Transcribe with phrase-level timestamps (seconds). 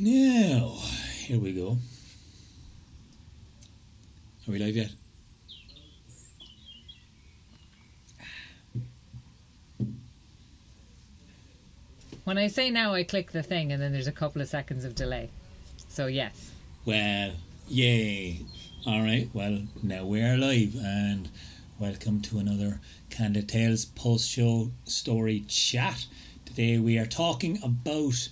[0.00, 0.76] Now,
[1.16, 1.76] here we go.
[4.46, 4.92] Are we live yet?
[12.22, 14.84] When I say now, I click the thing, and then there's a couple of seconds
[14.84, 15.30] of delay.
[15.88, 16.52] So yes.
[16.84, 17.32] Well,
[17.66, 18.42] yay.
[18.86, 21.28] All right, well, now we are live, and
[21.80, 22.78] welcome to another
[23.10, 26.06] Candlelit Tales post show story chat.
[26.44, 28.28] Today we are talking about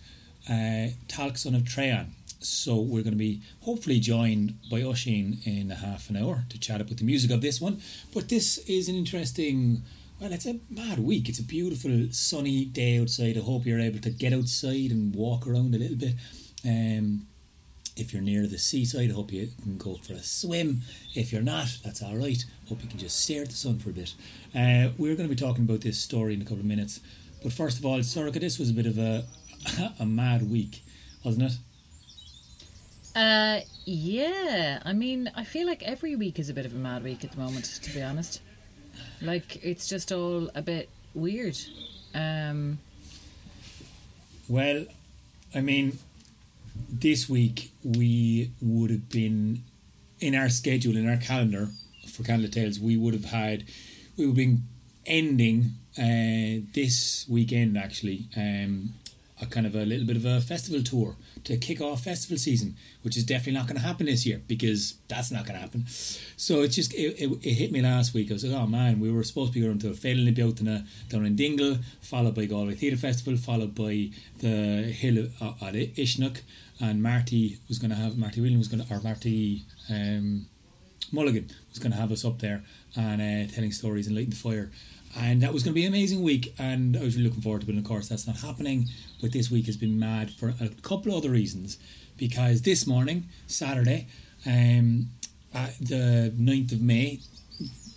[0.48, 0.88] uh,
[1.34, 2.06] Son of Treon.
[2.40, 6.60] So we're going to be hopefully joined by Oisin in a half an hour to
[6.60, 7.80] chat about the music of this one.
[8.14, 9.82] But this is an interesting
[10.20, 11.28] well, it's a mad week.
[11.28, 13.36] It's a beautiful sunny day outside.
[13.36, 16.14] I hope you're able to get outside and walk around a little bit.
[16.64, 17.26] Um,
[17.96, 20.82] if you're near the seaside, I hope you can go for a swim.
[21.14, 22.42] If you're not, that's all right.
[22.68, 24.14] Hope you can just stare at the sun for a bit.
[24.54, 27.00] Uh, we're going to be talking about this story in a couple of minutes.
[27.42, 29.24] But first of all, Sorcha, this was a bit of a
[30.00, 30.82] a mad week,
[31.24, 31.58] wasn't it?
[33.14, 34.80] Uh, yeah.
[34.84, 37.32] I mean, I feel like every week is a bit of a mad week at
[37.32, 38.40] the moment, to be honest.
[39.22, 41.58] Like it's just all a bit weird.
[42.14, 42.78] Um,
[44.48, 44.84] well,
[45.54, 45.98] I mean,
[46.90, 49.62] this week we would have been
[50.20, 51.68] in our schedule in our calendar
[52.08, 52.78] for Candlelit Tales.
[52.78, 53.64] We would have had
[54.16, 54.62] we would have been
[55.04, 58.94] ending uh, this weekend actually um,
[59.40, 62.74] a kind of a little bit of a festival tour to kick off festival season,
[63.02, 65.84] which is definitely not going to happen this year because that's not going to happen.
[66.36, 68.30] So it just it, it, it, hit me last week.
[68.30, 70.30] I was like, oh man, we were supposed to be going to a Féile na
[70.30, 75.74] Bealtaine down in Dingle, followed by Galway Theatre Festival, followed by the Hill uh, at
[75.74, 76.40] Uisneach,
[76.80, 80.46] and Marty was going to have Marty Williams was going to or Marty um,
[81.12, 82.64] Mulligan was going to have us up there
[82.96, 84.70] and uh, telling stories and lighting the fire
[85.18, 87.62] and that was going to be an amazing week and I was really looking forward
[87.62, 88.88] to it and of course that's not happening
[89.20, 91.78] but this week has been mad for a couple of other reasons.
[92.16, 94.06] Because this morning Saturday
[94.46, 95.10] um,
[95.80, 97.20] the 9th of May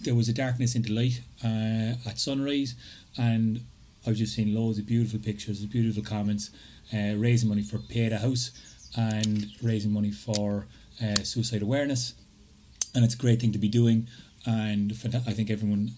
[0.02, 2.76] there was a darkness into light uh, at sunrise
[3.18, 3.62] and
[4.06, 6.50] I was just seeing loads of beautiful pictures beautiful comments
[6.94, 8.52] uh, raising money for Pieta House
[8.98, 10.68] and raising money for
[11.02, 12.14] uh, suicide awareness.
[12.96, 14.08] And it's a great thing to be doing
[14.46, 15.92] and I think everyone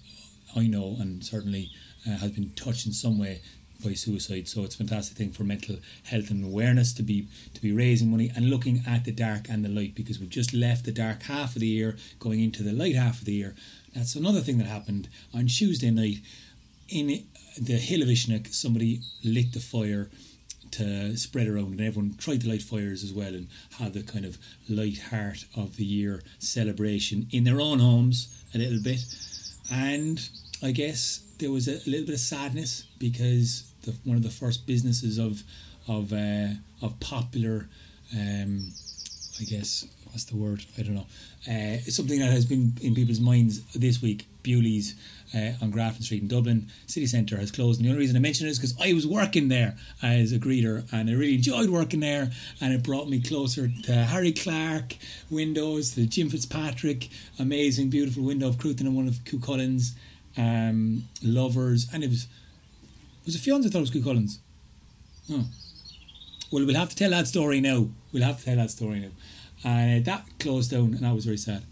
[0.55, 1.71] I know and certainly
[2.07, 3.41] uh, has been touched in some way
[3.83, 4.47] by suicide.
[4.47, 8.11] So it's a fantastic thing for mental health and awareness to be to be raising
[8.11, 11.23] money and looking at the dark and the light because we've just left the dark
[11.23, 13.55] half of the year going into the light half of the year.
[13.93, 16.17] That's another thing that happened on Tuesday night
[16.89, 17.25] in
[17.59, 18.53] the hill of Uisneach.
[18.53, 20.09] Somebody lit the fire
[20.71, 23.47] to spread around and everyone tried to light fires as well and
[23.77, 24.37] have the kind of
[24.69, 29.01] light heart of the year celebration in their own homes a little bit
[29.71, 30.29] and
[30.63, 34.65] I guess there was a little bit of sadness because the, one of the first
[34.67, 35.43] businesses of
[35.87, 36.49] of uh,
[36.81, 37.67] of popular,
[38.15, 38.71] um,
[39.39, 40.65] I guess what's the word?
[40.77, 41.07] I don't know.
[41.49, 44.25] Uh, something that has been in people's minds this week.
[44.43, 44.95] Bewley's
[45.35, 48.19] uh, on Grafton Street in Dublin city centre has closed, and the only reason I
[48.19, 51.69] mention it is because I was working there as a greeter, and I really enjoyed
[51.69, 54.95] working there, and it brought me closer to Harry Clarke
[55.29, 57.09] windows, the Jim Fitzpatrick
[57.39, 59.95] amazing, beautiful window of Cruithin and one of Cuchullin's
[60.37, 62.27] um, lovers, and it was
[63.25, 64.37] was it Fionn I thought it was Cuchullins.
[65.31, 65.47] Oh.
[66.51, 67.87] Well, we'll have to tell that story now.
[68.11, 69.11] We'll have to tell that story now.
[69.63, 71.63] And uh, that closed down, and I was very sad.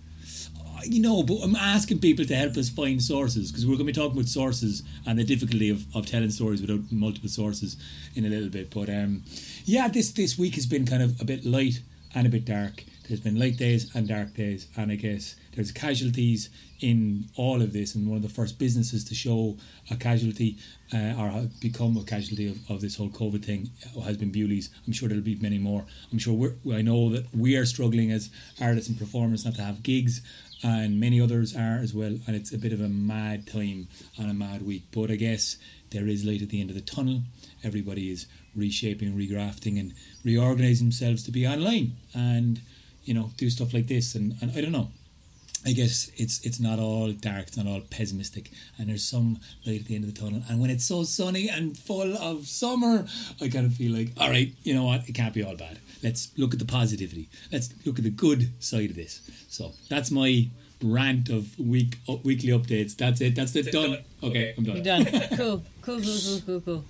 [0.58, 3.88] Uh, you know, but I'm asking people to help us find sources because we're going
[3.88, 7.76] to be talking about sources and the difficulty of, of telling stories without multiple sources
[8.16, 8.70] in a little bit.
[8.70, 9.24] But um,
[9.66, 11.82] yeah, this this week has been kind of a bit light
[12.16, 12.84] and a bit dark.
[13.10, 17.74] There's been light days and dark days, and I guess there's casualties in all of
[17.74, 17.96] this.
[17.96, 19.58] And one of the first businesses to show
[19.90, 20.60] a casualty
[20.94, 23.72] uh, or become a casualty of, of this whole COVID thing
[24.04, 24.70] has been Bewley's.
[24.86, 25.86] I'm sure there'll be many more.
[26.12, 28.30] I'm sure we're, I know that we are struggling as
[28.62, 30.22] artists and performers not to have gigs,
[30.62, 32.16] and many others are as well.
[32.28, 33.88] And it's a bit of a mad time
[34.20, 34.84] and a mad week.
[34.92, 35.58] But I guess
[35.90, 37.24] there is light at the end of the tunnel.
[37.64, 39.94] Everybody is reshaping, regrafting, and
[40.24, 41.94] reorganizing themselves to be online.
[42.14, 42.62] And
[43.10, 44.14] you know, do stuff like this.
[44.14, 44.90] And, and I don't know.
[45.66, 49.82] I guess it's it's not all dark, it's not all pessimistic, and there's some light
[49.82, 50.42] at the end of the tunnel.
[50.48, 53.06] And when it's so sunny and full of summer,
[53.42, 55.80] I kind of feel like, all right, you know what, it can't be all bad.
[56.02, 57.28] Let's look at the positivity.
[57.52, 59.20] Let's look at the good side of this.
[59.50, 60.48] So that's my
[60.82, 62.96] rant of week uh, weekly updates.
[62.96, 63.36] That's it.
[63.36, 63.70] That's it.
[63.70, 63.98] Done.
[64.24, 64.76] Okay, I'm done.
[64.76, 65.06] You're done.
[65.36, 65.64] cool.
[65.82, 66.00] Cool.
[66.02, 66.20] Cool.
[66.26, 66.42] Cool.
[66.46, 66.62] Cool.
[66.62, 66.86] Cool.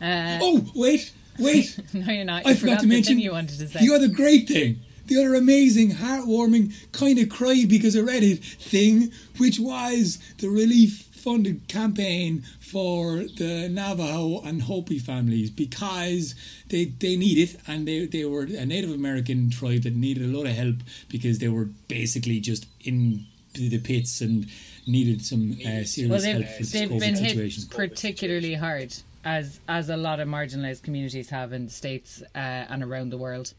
[0.00, 1.78] Uh, oh wait, wait.
[1.92, 2.46] no, you're not.
[2.46, 3.80] You I forgot, forgot to mention you wanted to say.
[3.82, 8.22] You are the great thing the other amazing, heartwarming, kind of cry because I read
[8.22, 16.34] it thing, which was the Relief funded campaign for the Navajo and Hopi families because
[16.68, 20.36] they, they need it and they, they were a Native American tribe that needed a
[20.36, 20.76] lot of help
[21.08, 23.24] because they were basically just in
[23.54, 24.46] the pits and
[24.86, 29.60] needed some uh, serious Well, help for they've the been COVID hit particularly hard, as
[29.68, 33.54] as a lot of marginalised communities have in the states uh, and around the world,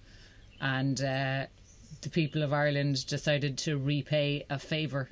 [0.65, 1.45] and uh,
[2.01, 5.12] the people of Ireland decided to repay a favour,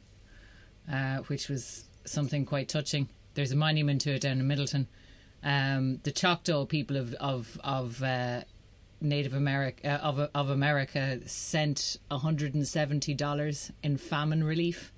[0.92, 3.08] uh, which was something quite touching.
[3.36, 4.88] There's a monument to it down in Midleton.
[5.44, 8.42] Um, the Choctaw people of of of uh,
[9.00, 14.92] Native America uh, of of America sent 170 dollars in famine relief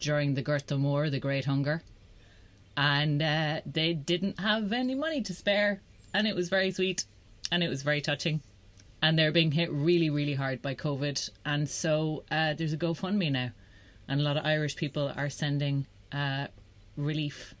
[0.00, 1.82] during the Gorta Mór, the Great Hunger,
[2.76, 5.82] and uh, they didn't have any money to spare,
[6.12, 7.04] and it was very sweet,
[7.52, 8.40] and it was very touching,
[9.02, 13.30] and they're being hit really, really hard by COVID, and so uh, there's a GoFundMe
[13.30, 13.50] now,
[14.08, 16.46] and a lot of Irish people are sending uh,
[16.96, 17.54] relief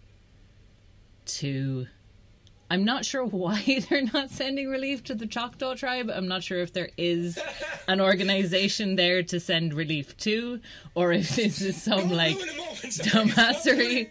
[1.26, 1.86] to.
[2.70, 6.10] I'm not sure why they're not sending relief to the Choctaw tribe.
[6.12, 7.38] I'm not sure if there is
[7.86, 10.60] an organization there to send relief to,
[10.94, 12.36] or if this is some like
[12.82, 14.10] dumbassery.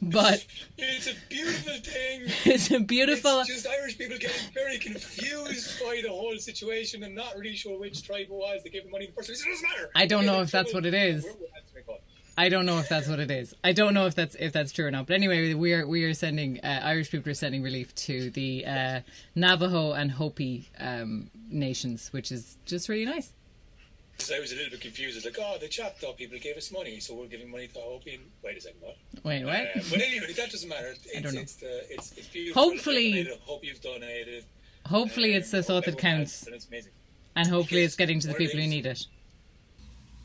[0.00, 0.46] But
[0.78, 2.22] it's a beautiful thing.
[2.52, 3.40] it's a beautiful.
[3.40, 7.78] It's just Irish people getting very confused by the whole situation and not really sure
[7.78, 9.42] which tribe it was that gave them money the first place.
[9.44, 9.90] It doesn't matter.
[9.94, 11.24] I don't know the if that's what it is.
[11.24, 12.00] We're- we're answering calls.
[12.38, 13.54] I don't know if that's what it is.
[13.64, 15.06] I don't know if that's if that's true or not.
[15.06, 18.66] But anyway, we are we are sending uh, Irish people are sending relief to the
[18.66, 19.00] uh,
[19.34, 23.32] Navajo and Hopi um, nations, which is just really nice.
[24.16, 25.16] Because I was a little bit confused.
[25.16, 28.14] It's like, oh, the Choctaw people gave us money, so we're giving money to Hopi.
[28.14, 28.24] And...
[28.42, 28.96] Wait a second, what?
[29.24, 29.54] Wait, what?
[29.54, 30.94] Uh, but anyway, that doesn't matter.
[31.04, 31.40] It's, don't know.
[31.40, 32.62] It's, the, it's, it's beautiful.
[32.62, 34.44] Hopefully- hope you've donated.
[34.86, 36.92] Hopefully, Uh, it's the thought that counts, has, and it's amazing.
[37.34, 39.06] and hopefully, it's getting to the one of people who need it.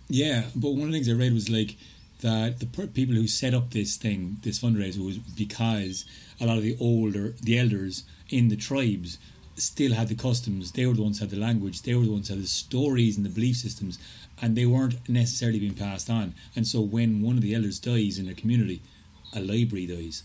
[0.07, 1.75] Yeah, but one of the things I read was like
[2.21, 6.05] that the people who set up this thing, this fundraiser, was because
[6.39, 9.17] a lot of the older, the elders in the tribes
[9.55, 10.71] still had the customs.
[10.71, 11.81] They were the ones who had the language.
[11.81, 13.99] They were the ones who had the stories and the belief systems,
[14.41, 16.33] and they weren't necessarily being passed on.
[16.55, 18.81] And so when one of the elders dies in a community,
[19.35, 20.23] a library dies,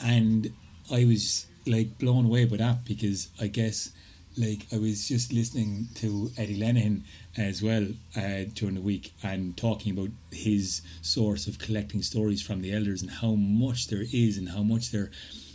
[0.00, 0.52] and
[0.90, 3.90] I was like blown away by that because I guess
[4.36, 7.02] like I was just listening to Eddie Lenihan
[7.36, 12.60] as well uh, during the week and talking about his source of collecting stories from
[12.60, 15.10] the elders and how much there is and how much there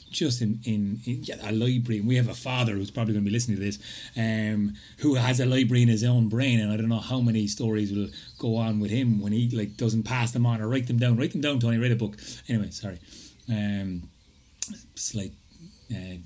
[0.09, 1.99] just in, in, in yeah, a library.
[1.99, 3.79] And we have a father who's probably going to be listening to this
[4.17, 7.47] um, who has a library in his own brain and I don't know how many
[7.47, 10.87] stories will go on with him when he like doesn't pass them on or write
[10.87, 11.17] them down.
[11.17, 12.17] Write them down Tony write a book.
[12.49, 12.99] Anyway sorry.
[13.47, 14.09] Um,
[14.95, 15.33] slight
[15.91, 16.17] uh,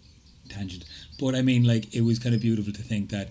[0.50, 0.84] tangent,
[1.20, 3.28] but I mean, like it was kind of beautiful to think that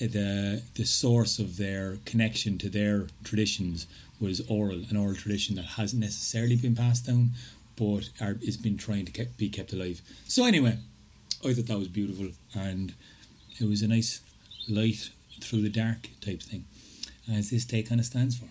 [0.00, 3.86] uh, the the source of their connection to their traditions
[4.20, 7.30] was oral, an oral tradition that hasn't necessarily been passed down,
[7.76, 10.00] but are, is been trying to keep, be kept alive.
[10.26, 10.78] So anyway,
[11.44, 12.94] I thought that was beautiful, and
[13.60, 14.20] it was a nice
[14.68, 15.10] light
[15.40, 16.64] through the dark type thing,
[17.30, 18.46] as this day kind of stands for.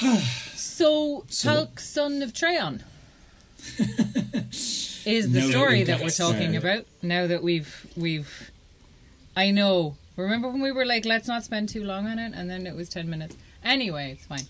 [0.56, 2.82] So, So- son of Treon,
[5.06, 6.56] is the Now story we've that we're talking started.
[6.56, 6.86] about.
[7.02, 8.50] Now that we've we've,
[9.36, 9.96] I know.
[10.16, 12.74] Remember when we were like, let's not spend too long on it, and then it
[12.74, 13.36] was ten minutes.
[13.62, 14.46] Anyway, it's fine.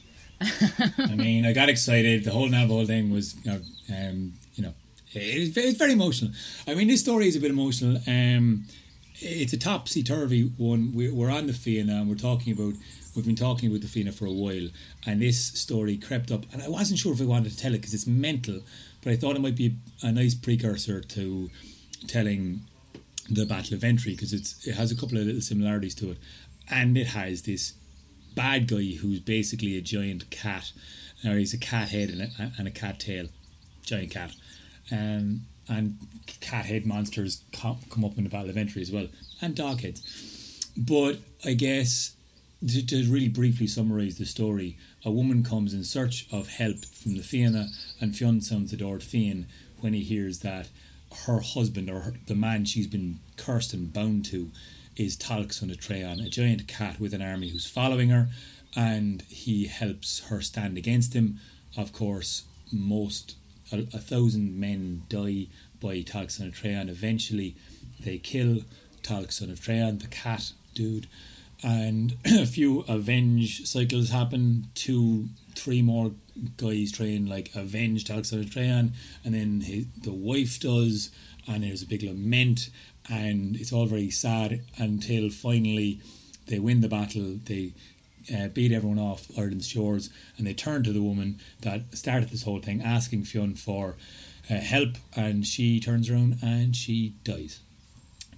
[1.11, 2.25] I mean, I got excited.
[2.25, 3.61] The whole Navajo thing was, you know,
[3.91, 4.75] um, you know
[5.13, 6.33] it, it's very emotional.
[6.67, 8.01] I mean, this story is a bit emotional.
[8.07, 8.65] Um,
[9.19, 10.93] it's a topsy turvy one.
[10.95, 12.75] We're, we're on the Fianna and we're talking about.
[13.15, 14.69] We've been talking about the Fianna for a while,
[15.07, 17.79] and this story crept up, and I wasn't sure if I wanted to tell it
[17.79, 18.61] because it's mental,
[19.07, 21.49] but I thought it might be a nice precursor to
[22.09, 22.63] telling
[23.31, 26.19] the Battle of Entry because it's it has a couple of little similarities to it,
[26.69, 27.75] and it has this
[28.35, 30.73] bad guy who's basically a giant cat,
[31.25, 33.29] or he's a cat head and a, and a cat tail,
[33.85, 34.33] giant cat,
[34.91, 35.99] um, and
[36.41, 39.07] cat head monsters come, come up in the Battle of Entry as well,
[39.41, 40.69] and dog heads.
[40.77, 42.17] But I guess
[42.67, 47.17] to, to really briefly summarise the story, a woman comes in search of help from
[47.17, 47.69] the Fianna,
[48.01, 49.47] and Fionn sounds the door to Fiann
[49.81, 50.69] when he hears that
[51.27, 54.51] her husband or her, the man she's been cursed and bound to
[54.97, 58.29] is Talc son of Treon, a giant cat with an army who's following her,
[58.75, 61.39] and he helps her stand against him.
[61.77, 63.37] Of course, most
[63.73, 65.49] a, a thousand men die
[65.81, 66.89] by Talc son of Treon.
[66.89, 67.55] Eventually,
[68.01, 68.63] they kill
[69.03, 71.07] Talc son of Treon, the cat dude,
[71.63, 74.69] and a few avenge cycles happen.
[74.75, 76.13] Two, three more
[76.57, 78.93] guys try and like avenge Talc son of and
[79.25, 81.11] then his, the wife does,
[81.49, 82.71] and there's a big lament,
[83.09, 86.01] and it's all very sad until finally
[86.47, 87.39] they win the battle.
[87.45, 87.73] They
[88.35, 92.43] uh, beat everyone off Ireland's shores, and they turn to the woman that started this
[92.43, 93.97] whole thing, asking Fionn for
[94.51, 97.61] uh, help, and she turns around and she dies,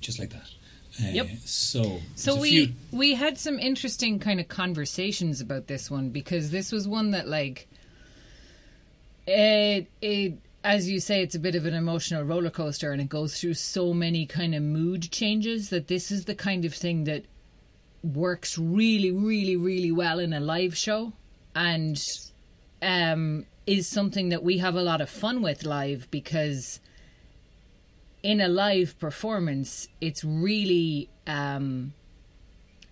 [0.00, 0.50] just like that.
[1.00, 1.28] Yep.
[1.44, 6.50] So, So we few- we had some interesting kind of conversations about this one because
[6.50, 7.68] this was one that like
[9.26, 13.08] it it as you say it's a bit of an emotional roller coaster and it
[13.08, 17.04] goes through so many kind of mood changes that this is the kind of thing
[17.04, 17.24] that
[18.02, 21.12] works really really really well in a live show
[21.54, 22.02] and
[22.82, 26.80] um is something that we have a lot of fun with live because
[28.22, 31.92] in a live performance it's really um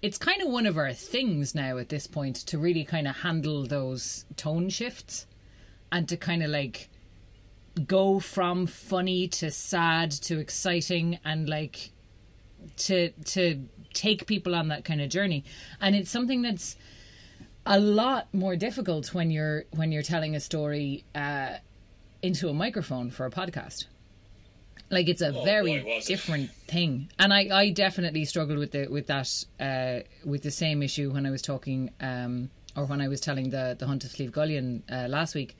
[0.02, 3.16] it's kind of one of our things now at this point to really kind of
[3.16, 5.26] handle those tone shifts
[5.90, 6.88] and to kind of like
[7.86, 11.90] go from funny to sad to exciting and like
[12.76, 13.64] to to
[13.94, 15.44] take people on that kind of journey.
[15.80, 16.76] And it's something that's
[17.64, 21.54] a lot more difficult when you're when you're telling a story uh
[22.22, 23.86] into a microphone for a podcast
[24.90, 27.08] like it's a Oh, very boy, different thing.
[27.18, 29.28] And i i definitely struggled with the with that
[29.60, 33.50] uh with the same issue when i was talking um or when i was telling
[33.50, 35.56] the the hunt of Slieve Gullion uh, last week.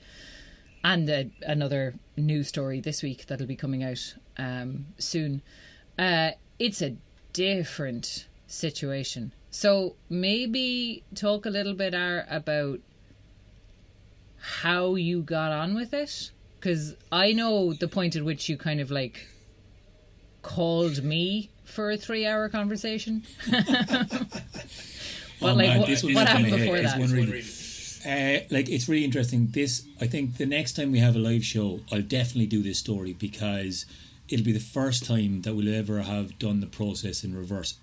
[0.83, 5.41] And uh, another new story this week that'll be coming out um soon.
[5.99, 6.95] Uh it's a
[7.33, 9.33] different situation.
[9.51, 12.79] So maybe talk a little bit Ar, about
[14.61, 18.79] how you got on with it because i know the point at which you kind
[18.79, 19.27] of like
[20.41, 24.41] called me for a three hour conversation but
[25.39, 26.59] Oh, like man, what, this one what happened my head.
[26.61, 27.43] before It's that one really- Really.
[28.05, 29.49] Uh, like it's really interesting.
[29.51, 32.79] This, I think, the next time we have a live show, I'll definitely do this
[32.79, 33.85] story because
[34.29, 37.77] it'll be the first time that we'll ever have done the process in reverse.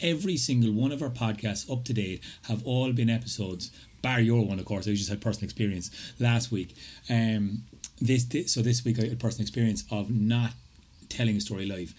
[0.00, 3.70] Every single one of our podcasts up to date have all been episodes,
[4.02, 4.88] bar your one, of course.
[4.88, 6.74] I just had personal experience last week.
[7.08, 7.62] Um,
[8.00, 10.52] this, this so this week I had personal experience of not
[11.08, 11.94] telling a story live,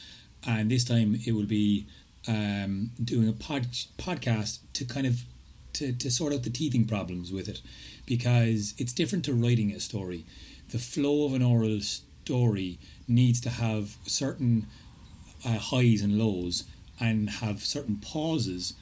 [0.45, 1.87] and this time it will be
[2.27, 5.23] um, doing a pod, podcast to kind of
[5.73, 7.61] to, to sort out the teething problems with it
[8.05, 10.25] because it's different to writing a story.
[10.71, 14.67] The flow of an oral story needs to have certain
[15.45, 16.63] uh, highs and lows
[16.99, 18.73] and have certain pauses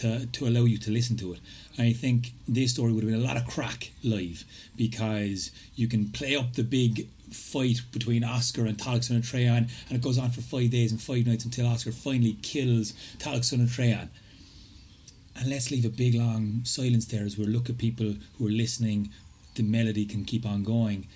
[0.00, 1.40] to, to allow you to listen to it.
[1.78, 4.44] I think this story would have been a lot of crack live
[4.76, 9.92] because you can play up the big fight between Oscar and Taliesin and Treon and
[9.98, 13.68] it goes on for five days and five nights until Oscar finally kills Taliesin and
[13.68, 14.08] Treon
[15.38, 18.50] and let's leave a big long silence there as we look at people who are
[18.50, 19.10] listening.
[19.54, 21.06] The melody can keep on going.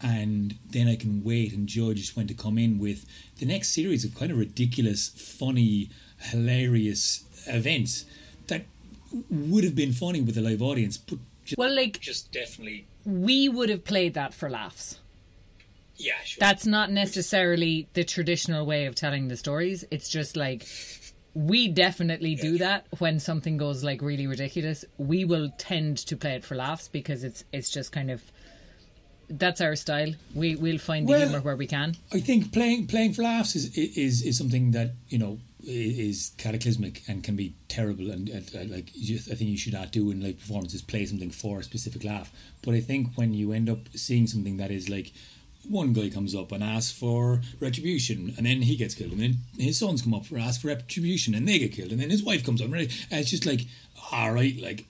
[0.00, 3.04] And then I can wait and judge when to come in with
[3.38, 8.06] the next series of kind of ridiculous funny hilarious events
[9.30, 12.86] would have been funny with a live audience but just, well like Just definitely.
[13.04, 14.98] we would have played that for laughs.
[15.96, 16.38] Yeah, sure.
[16.40, 19.84] that's not necessarily the traditional way of telling the stories.
[19.90, 20.66] It's just like
[21.34, 24.84] we definitely do that when something goes like really ridiculous.
[24.98, 28.22] We will tend to play it for laughs because it's it's just kind of
[29.30, 30.12] that's our style.
[30.34, 31.96] We we'll find the Well- humor where we can.
[32.12, 36.32] I think playing playing for laughs is is is something that you know i- is
[36.38, 38.28] cataclysmic and can be terrible and,
[38.70, 41.64] like you, I think you should not do in live performances play something for a
[41.64, 42.32] specific laugh.
[42.62, 45.12] But I think when you end up seeing something that is like
[45.68, 49.38] one guy comes up and asks for retribution and then he gets killed and then
[49.58, 52.22] his sons come up for ask for retribution and they get killed and then his
[52.22, 53.62] wife comes up and it's just like
[54.12, 54.86] all right like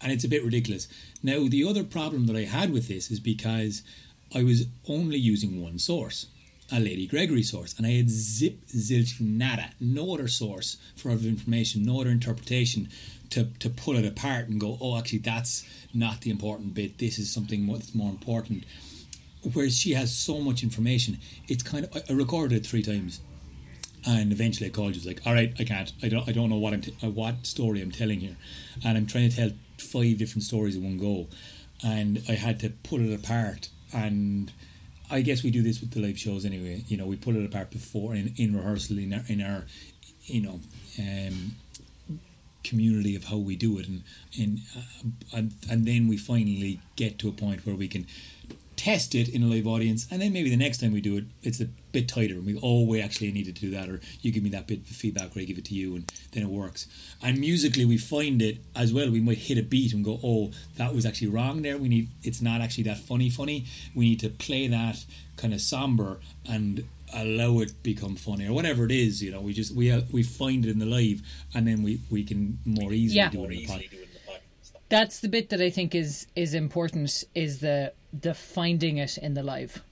[0.00, 0.88] and it's a bit ridiculous.
[1.22, 3.82] Now, the other problem that I had with this is because
[4.34, 6.26] I was only using one source,
[6.72, 11.84] a Lady Gregory source, and I had zip, zilch, nada, no other source for information,
[11.84, 12.88] no other interpretation
[13.30, 16.98] to, to pull it apart and go, oh, actually, that's not the important bit.
[16.98, 18.64] This is something that's more important.
[19.52, 22.02] Whereas she has so much information, it's kind of.
[22.08, 23.20] I, recorded it three times
[24.06, 25.06] and eventually I called you.
[25.06, 25.92] Like, all right, I can't.
[26.02, 26.28] I don't.
[26.28, 26.80] I don't know what I'm.
[26.80, 28.36] T- uh, what story I'm telling here,
[28.84, 31.26] and I'm trying to tell five different stories in one go,
[31.84, 33.68] and I had to pull it apart.
[33.92, 34.52] And
[35.10, 36.84] I guess we do this with the live shows anyway.
[36.88, 39.66] You know, we pull it apart before in, in rehearsal in our in our,
[40.24, 40.60] you know,
[40.98, 41.52] um,
[42.64, 44.02] community of how we do it, and
[44.38, 48.06] and uh, and and then we finally get to a point where we can
[48.76, 51.24] test it in a live audience, and then maybe the next time we do it,
[51.42, 52.34] it's a bit tighter.
[52.34, 54.66] And we go, oh, we actually needed to do that, or you give me that
[54.66, 56.86] bit of feedback, or I give it to you, and then it works.
[57.22, 59.10] And musically, we find it as well.
[59.10, 61.78] We might hit a beat and go, oh, that was actually wrong there.
[61.78, 63.64] We need it's not actually that funny, funny.
[63.94, 65.04] We need to play that
[65.36, 69.22] kind of somber and allow it become funny or whatever it is.
[69.22, 71.22] You know, we just we uh, we find it in the live,
[71.54, 73.30] and then we we can more easily Yeah.
[73.30, 73.80] do it in the pod.
[73.82, 74.72] easily do it in the podcast.
[74.88, 79.34] that's the bit that I think is is important is the the finding it in
[79.34, 79.82] the live.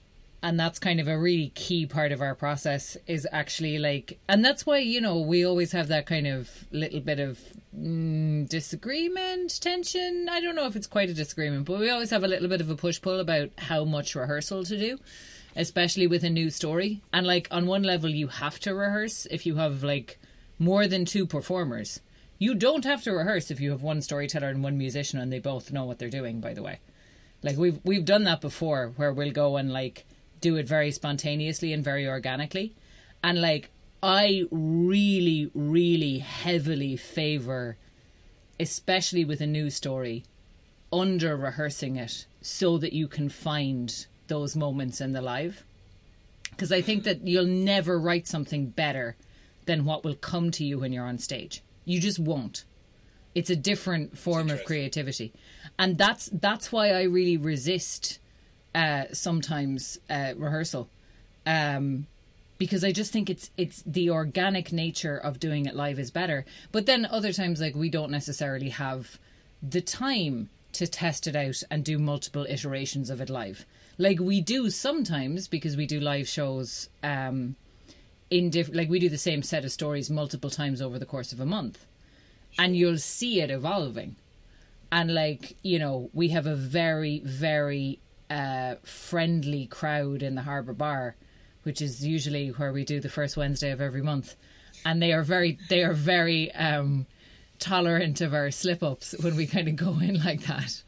[0.41, 4.45] And that's kind of a really key part of our process is actually like and
[4.45, 7.39] that's why you know we always have that kind of little bit of
[7.75, 12.23] mm, disagreement tension I don't know if it's quite a disagreement but we always have
[12.23, 14.99] a little bit of a push pull about how much rehearsal to do
[15.55, 19.47] especially with a new story and like on one level you have to rehearse if
[19.47, 20.19] you have like
[20.59, 22.01] more than two performers
[22.37, 25.39] you don't have to rehearse if you have one storyteller and one musician and they
[25.39, 26.79] both know what they're doing, by the way.
[27.43, 30.05] Like we've we've done that before where we'll go and like
[30.41, 32.73] do it very spontaneously and very organically.
[33.23, 33.69] And like
[34.01, 37.77] I really, really heavily favour
[38.59, 40.23] especially with a new story,
[40.91, 45.63] under rehearsing it so that you can find those moments in the live.
[46.51, 49.15] Because I think that you'll never write something better
[49.65, 51.61] than what will come to you when you're on stage.
[51.83, 52.63] You just won't.
[53.35, 55.33] It's a different form of creativity,
[55.77, 58.19] and that's that's why I really resist
[58.73, 60.87] uh, sometimes uh, rehearsal,
[61.45, 62.07] um,
[62.57, 66.45] because I just think it's it's the organic nature of doing it live is better.
[66.71, 69.19] But then other times, like we don't necessarily have
[69.61, 73.65] the time to test it out and do multiple iterations of it live.
[73.97, 76.89] Like we do sometimes because we do live shows.
[77.03, 77.57] Um,
[78.31, 81.31] in different like we do the same set of stories multiple times over the course
[81.31, 81.85] of a month
[82.57, 84.15] and you'll see it evolving.
[84.91, 90.73] And like you know we have a very very uh friendly crowd in the harbor
[90.73, 91.15] bar
[91.63, 94.35] which is usually where we do the first wednesday of every month.
[94.85, 97.07] And they are very they are very um
[97.59, 100.83] tolerant of our slip ups when we kind of go in like that.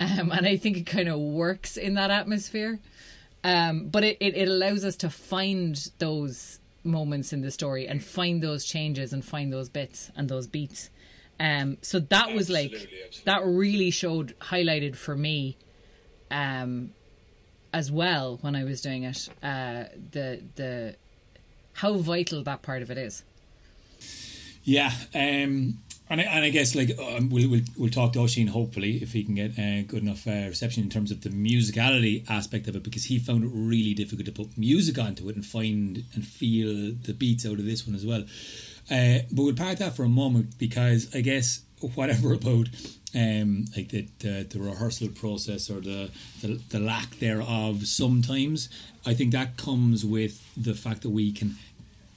[0.00, 2.78] Um and i think it kind of works in that atmosphere.
[3.42, 8.02] Um, but it, it, it allows us to find those moments in the story and
[8.02, 10.90] find those changes and find those bits and those beats.
[11.38, 13.22] Um, so that was like absolutely.
[13.24, 15.56] that really showed highlighted for me,
[16.30, 16.92] um,
[17.72, 19.28] as well when I was doing it.
[19.42, 20.96] Uh, the the
[21.74, 23.24] how vital that part of it is.
[24.62, 25.78] Yeah, um,
[26.10, 29.12] and I, and I guess like um, we'll, we'll we'll talk to Oisin hopefully if
[29.12, 32.74] he can get uh, good enough uh, reception in terms of the musicality aspect of
[32.74, 36.26] it because he found it really difficult to put music onto it and find and
[36.26, 38.24] feel the beats out of this one as well.
[38.90, 41.60] Uh, but we'll park that for a moment because I guess
[41.94, 42.66] whatever about
[43.14, 46.10] um, like the, the, the rehearsal process or the,
[46.42, 48.68] the the lack thereof sometimes
[49.06, 51.56] I think that comes with the fact that we can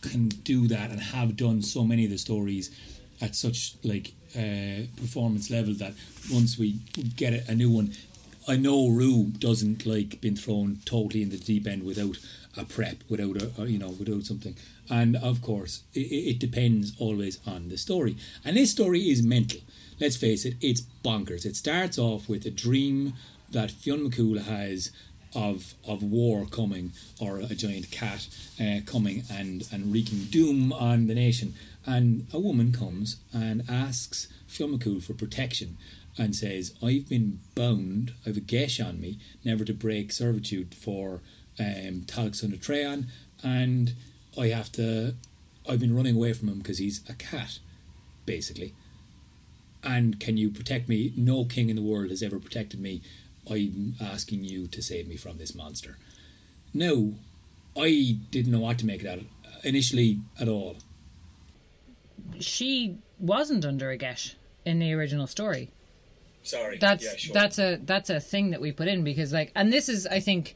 [0.02, 2.70] can do that and have done so many of the stories
[3.24, 5.94] at such like uh, performance level that
[6.32, 6.74] once we
[7.16, 7.94] get a, new one,
[8.48, 12.18] I know Rue doesn't like being thrown totally in the deep end without
[12.58, 14.56] a prep, without a, a you know without something.
[14.90, 18.18] And of course, it, it, depends always on the story.
[18.44, 19.62] And this story is mental.
[20.00, 21.46] Let's face it, it's bonkers.
[21.46, 23.14] It starts off with a dream
[23.52, 24.92] that Fionn McCool has
[25.36, 28.28] of of war coming or a giant cat
[28.60, 31.54] uh, coming and and wreaking doom on the nation
[31.86, 35.78] and a woman comes and asks Fionn for protection
[36.18, 40.76] and says, I've been bound, I have a geis on me, never to break servitude
[40.76, 41.22] for
[41.60, 43.08] um, Treon,
[43.44, 43.94] and
[44.40, 45.16] I have to,
[45.68, 47.60] I've been running away from him because he's a cat,
[48.26, 48.74] basically.
[49.84, 51.14] And can you protect me?
[51.18, 53.02] No king in the world has ever protected me.
[53.50, 55.98] I'm asking you to save me from this monster.
[56.74, 57.16] No,
[57.76, 59.20] I didn't know what to make of that
[59.66, 60.78] initially at all
[62.40, 65.72] she wasn't under a geis in the original story.
[66.44, 66.78] Sorry.
[66.78, 67.34] That's yeah, sure.
[67.34, 70.20] that's a that's a thing that we put in because like and this is I
[70.20, 70.56] think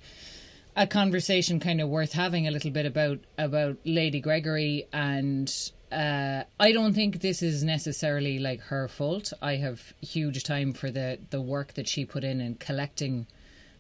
[0.75, 5.53] a conversation kind of worth having a little bit about about Lady Gregory and
[5.91, 9.32] uh, I don't think this is necessarily like her fault.
[9.41, 13.27] I have huge time for the the work that she put in in collecting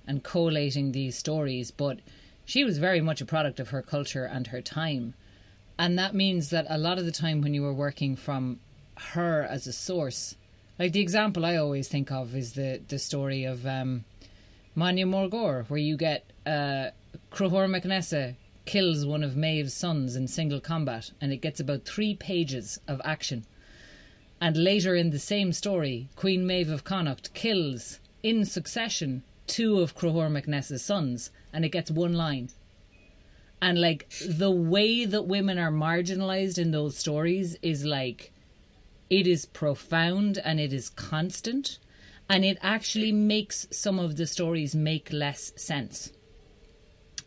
[0.07, 1.99] and collating these stories, but
[2.45, 5.13] she was very much a product of her culture and her time.
[5.79, 8.59] And that means that a lot of the time when you were working from
[9.13, 10.35] her as a source,
[10.79, 14.05] like the example I always think of is the, the story of um,
[14.73, 16.89] Manya Morgore, where you get uh,
[17.31, 18.35] Conchobar MacNessa
[18.65, 22.99] kills one of Maeve's sons in single combat, and it gets about three pages of
[23.05, 23.45] action.
[24.41, 29.95] And later in the same story, Queen Maeve of Connacht kills, in succession, two of
[29.95, 32.49] Conchobar MacNessa's sons, and it gets one line
[33.61, 38.31] and like the way that women are marginalized in those stories is like
[39.09, 41.79] it is profound and it is constant.
[42.29, 46.11] And it actually makes some of the stories make less sense.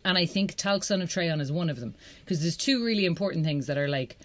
[0.05, 3.05] And i think Talc son of Treon is one of them because there's two really
[3.05, 4.17] important things that are like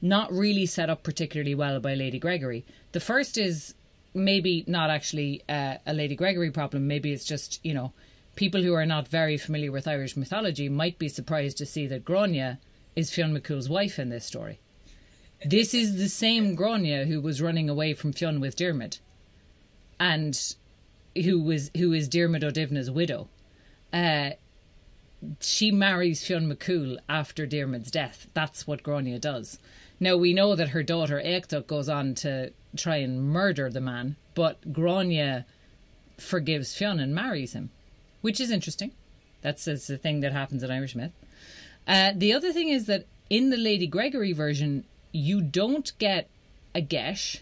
[0.00, 2.64] not really set up particularly well by lady gregory.
[2.92, 3.74] The first is
[4.14, 6.86] maybe not actually uh, a Lady Gregory problem.
[6.86, 7.92] Maybe it's just you know
[8.38, 12.04] people who are not very familiar with Irish mythology might be surprised to see that
[12.04, 12.60] Grania
[12.94, 14.60] is Fionn McCool's wife in this story.
[15.44, 19.00] This is the same Grania who was running away from Fionn with Diarmid,
[19.98, 20.54] and
[21.16, 23.28] who was who is Diarmid O'Divna's widow.
[23.92, 24.30] Uh,
[25.40, 28.28] she marries Fionn McCool after Diarmid's death.
[28.34, 29.58] That's what Grania does.
[29.98, 34.14] Now we know that her daughter Echtach goes on to try and murder the man,
[34.36, 35.44] but Grania
[36.18, 37.70] forgives Fionn and marries him,
[38.20, 38.92] which is interesting.
[39.42, 41.12] That's, that's the thing that happens in Irish myth.
[41.86, 46.28] Uh, the other thing is that in the Lady Gregory version, you don't get
[46.74, 47.40] a geis.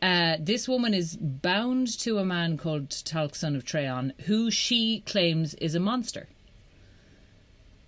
[0.00, 5.00] Uh, this woman is bound to a man called Talc, son of Treon, who she
[5.06, 6.28] claims is a monster.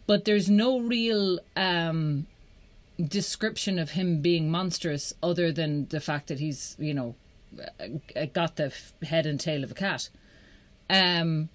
[0.07, 2.27] But there's no real um,
[3.03, 7.16] description of him being monstrous other than the fact that he's, you know,
[7.59, 8.72] uh, got the
[9.03, 10.09] head and tail of a cat.
[10.88, 11.48] Um,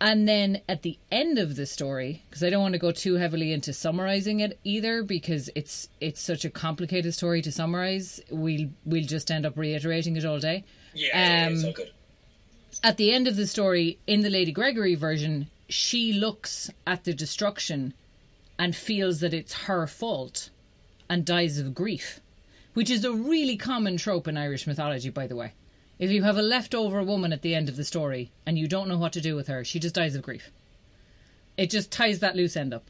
[0.00, 3.14] and then at the end of the story, because I don't want to go too
[3.16, 8.20] heavily into summarizing it either, because it's it's such a complicated story to summarize.
[8.30, 10.64] We'll we'll just end up reiterating it all day.
[10.94, 11.90] Yeah, Um, it's all good.
[12.82, 17.12] At the end of the story, in the Lady Gregory version, she looks at the
[17.12, 17.92] destruction
[18.58, 20.50] and feels that it's her fault
[21.08, 22.20] and dies of grief,
[22.74, 25.52] which is a really common trope in Irish mythology, by the way.
[26.00, 28.88] If you have a leftover woman at the end of the story and you don't
[28.88, 30.50] know what to do with her, she just dies of grief.
[31.58, 32.88] It just ties that loose end up.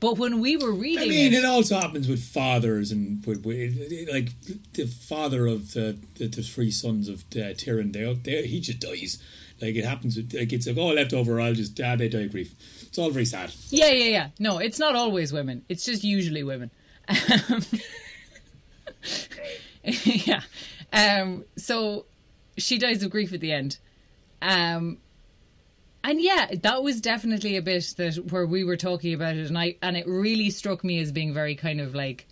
[0.00, 3.44] But when we were reading I mean, it, it also happens with fathers and with,
[3.44, 4.30] with like
[4.72, 7.92] the father of the the, the three sons of uh, Tuireann.
[7.92, 9.22] They, they he just dies.
[9.60, 10.16] Like it happens.
[10.16, 11.38] With, like it's like oh left over.
[11.40, 12.54] I'll just ah, they die of grief.
[12.82, 13.52] It's all very sad.
[13.68, 14.28] Yeah, yeah, yeah.
[14.38, 15.64] No, it's not always women.
[15.68, 16.70] It's just usually women.
[17.50, 17.62] Um,
[20.04, 20.42] yeah.
[20.92, 22.04] Um, so
[22.60, 23.78] she dies of grief at the end.
[24.42, 24.98] Um,
[26.02, 29.58] and yeah, that was definitely a bit that where we were talking about it, and
[29.58, 32.26] I and it really struck me as being very kind of like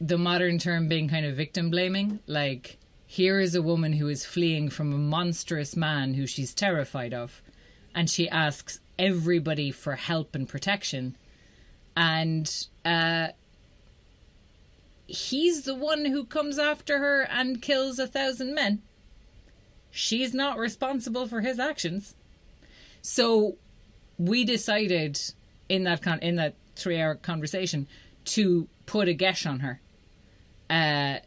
[0.00, 2.20] the modern term being kind of victim blaming.
[2.26, 7.14] Like here is a woman who is fleeing from a monstrous man who she's terrified
[7.14, 7.42] of,
[7.94, 11.16] and she asks everybody for help and protection,
[11.96, 13.28] and uh,
[15.08, 18.82] he's the one who comes after her and kills a thousand men.
[19.90, 22.14] She's not responsible for his actions.
[23.00, 23.56] So
[24.18, 25.18] we decided
[25.68, 27.88] in that con- in that three hour conversation
[28.26, 29.80] to put a geis on her.
[30.68, 31.18] Uh,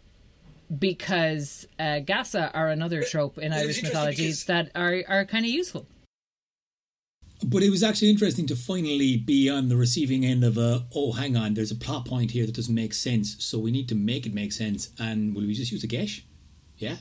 [0.78, 5.86] because uh, geasa are another trope in Irish mythology that are, are kind of useful.
[7.43, 11.13] But it was actually interesting to finally be on the receiving end of a oh
[11.13, 13.95] hang on, there's a plot point here that doesn't make sense, so we need to
[13.95, 14.89] make it make sense.
[14.99, 16.21] And will we just use a geis?
[16.77, 16.97] Yeah,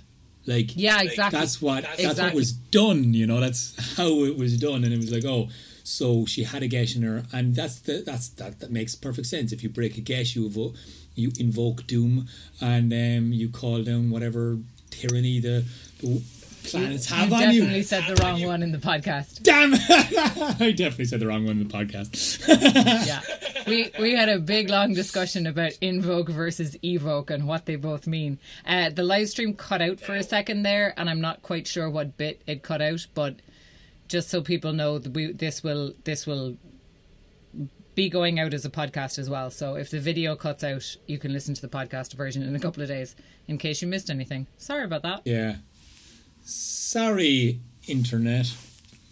[0.46, 1.38] like Yeah, exactly.
[1.38, 3.12] that's what That's- that's what was done.
[3.14, 5.48] You know, that's how it was done, and it was like oh.
[5.82, 9.26] So she had a geis in her, and that's the that's that that makes perfect
[9.26, 9.50] sense.
[9.52, 10.74] If you break a geis, you evoke
[11.16, 12.28] you invoke doom,
[12.60, 14.58] and um, you call down whatever
[14.90, 15.64] tyranny the,
[16.00, 16.22] the
[16.64, 17.82] planets you have on definitely you.
[17.82, 19.42] said the wrong one in the podcast.
[19.42, 19.74] Damn!
[20.60, 22.46] I definitely said the wrong one in the podcast.
[23.06, 23.20] yeah
[23.66, 28.06] we we had a big long discussion about invoke versus evoke and what they both
[28.06, 31.66] mean uh, the live stream cut out for a second there and i'm not quite
[31.66, 33.36] sure what bit it cut out but
[34.08, 36.56] just so people know we this will this will
[37.94, 41.18] be going out as a podcast as well so if the video cuts out you
[41.18, 43.14] can listen to the podcast version in a couple of days
[43.46, 45.56] in case you missed anything sorry about that Yeah.
[46.50, 48.52] Sorry, internet.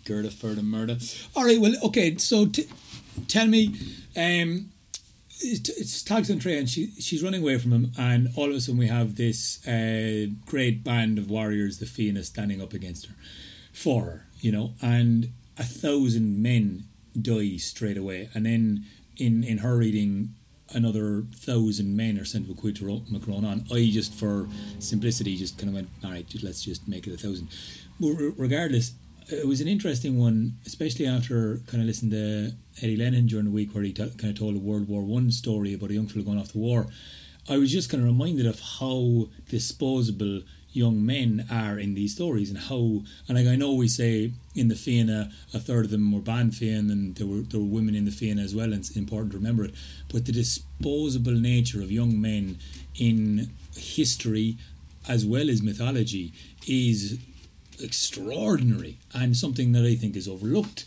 [0.05, 0.97] Gerda for the murder.
[1.37, 2.69] All right, well, okay, so t-
[3.29, 3.77] tell me,
[4.17, 4.71] um,
[5.41, 8.57] it's, it's Tags and Trey, and she, she's running away from him, and all of
[8.57, 13.07] a sudden we have this uh, great band of warriors, the Fianna, standing up against
[13.07, 13.15] her,
[13.73, 16.85] for her, you know, and a thousand men
[17.21, 18.85] die straight away, and then
[19.17, 20.35] in, in her reading,
[20.71, 23.65] another thousand men are sent to Quid Macron on.
[23.73, 27.17] I just, for simplicity, just kind of went, all right, let's just make it a
[27.17, 27.49] thousand.
[28.01, 28.93] But regardless,
[29.31, 32.53] it was an interesting one, especially after kind of listening to
[32.83, 35.31] Eddie Lenihan during the week where he t- kind of told a World War One
[35.31, 36.87] story about a young fellow going off to war.
[37.49, 42.51] I was just kind of reminded of how disposable young men are in these stories
[42.51, 46.13] and how and like I know we say in the Fianna a third of them
[46.13, 48.75] were band Fianna and there were there were women in the Fianna as well and
[48.75, 49.75] it's important to remember it.
[50.13, 52.59] But the disposable nature of young men
[52.95, 54.59] in history
[55.09, 56.33] as well as mythology
[56.67, 57.19] is
[57.83, 60.85] extraordinary and something that I think is overlooked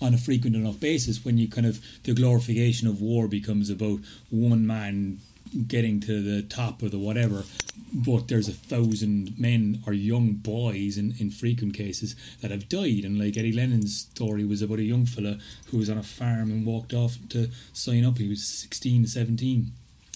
[0.00, 4.00] on a frequent enough basis when you kind of the glorification of war becomes about
[4.30, 5.18] one man
[5.66, 7.44] getting to the top of the whatever,
[7.92, 13.04] but there's a thousand men or young boys in, in frequent cases that have died.
[13.04, 15.38] And like Eddie Lenihan's story was about a young fella
[15.70, 18.18] who was on a farm and walked off to sign up.
[18.18, 19.72] He was 16, 17.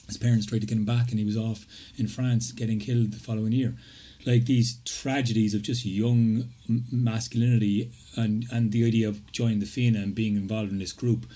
[0.07, 3.13] His parents tried to get him back, and he was off in France getting killed
[3.13, 3.77] the following year.
[4.25, 6.49] Like these tragedies of just young
[6.91, 11.27] masculinity and, and the idea of joining the Fianna and being involved in this group,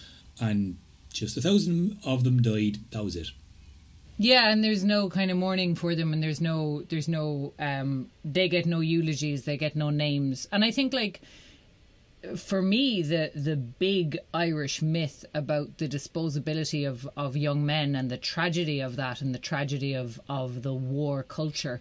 [0.40, 0.78] and
[1.12, 2.78] just a thousand of them died.
[2.90, 3.28] That was it.
[4.22, 8.08] Yeah, and there's no kind of mourning for them, and there's no, there's no, um,
[8.24, 11.22] they get no eulogies, they get no names, and I think like
[12.37, 18.08] for me the the big Irish myth about the disposability of of young men and
[18.12, 21.80] the tragedy of that and the tragedy of of the war culture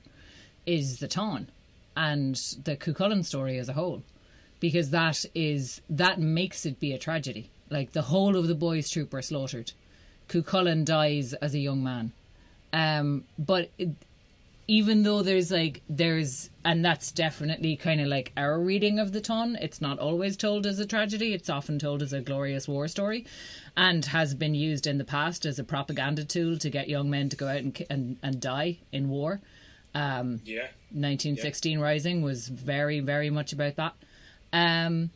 [0.65, 1.45] is the Táin
[1.95, 4.01] and the Cuchulainn story as a whole,
[4.59, 7.51] because that is that makes it be a tragedy.
[7.69, 9.73] Like the whole of the boys' troop are slaughtered.
[10.27, 12.13] Cuchulainn dies as a young man
[12.73, 13.89] um, but it,
[14.67, 19.19] even though there's like there's and that's definitely kind of like our reading of the
[19.19, 22.87] Táin it's not always told as a tragedy it's often told as a glorious war
[22.87, 23.25] story
[23.75, 27.27] and has been used in the past as a propaganda tool to get young men
[27.29, 29.41] to go out and and, and die in war
[29.93, 30.67] um, Yeah.
[30.93, 33.93] 1916 rising was very very much about that
[34.53, 35.09] um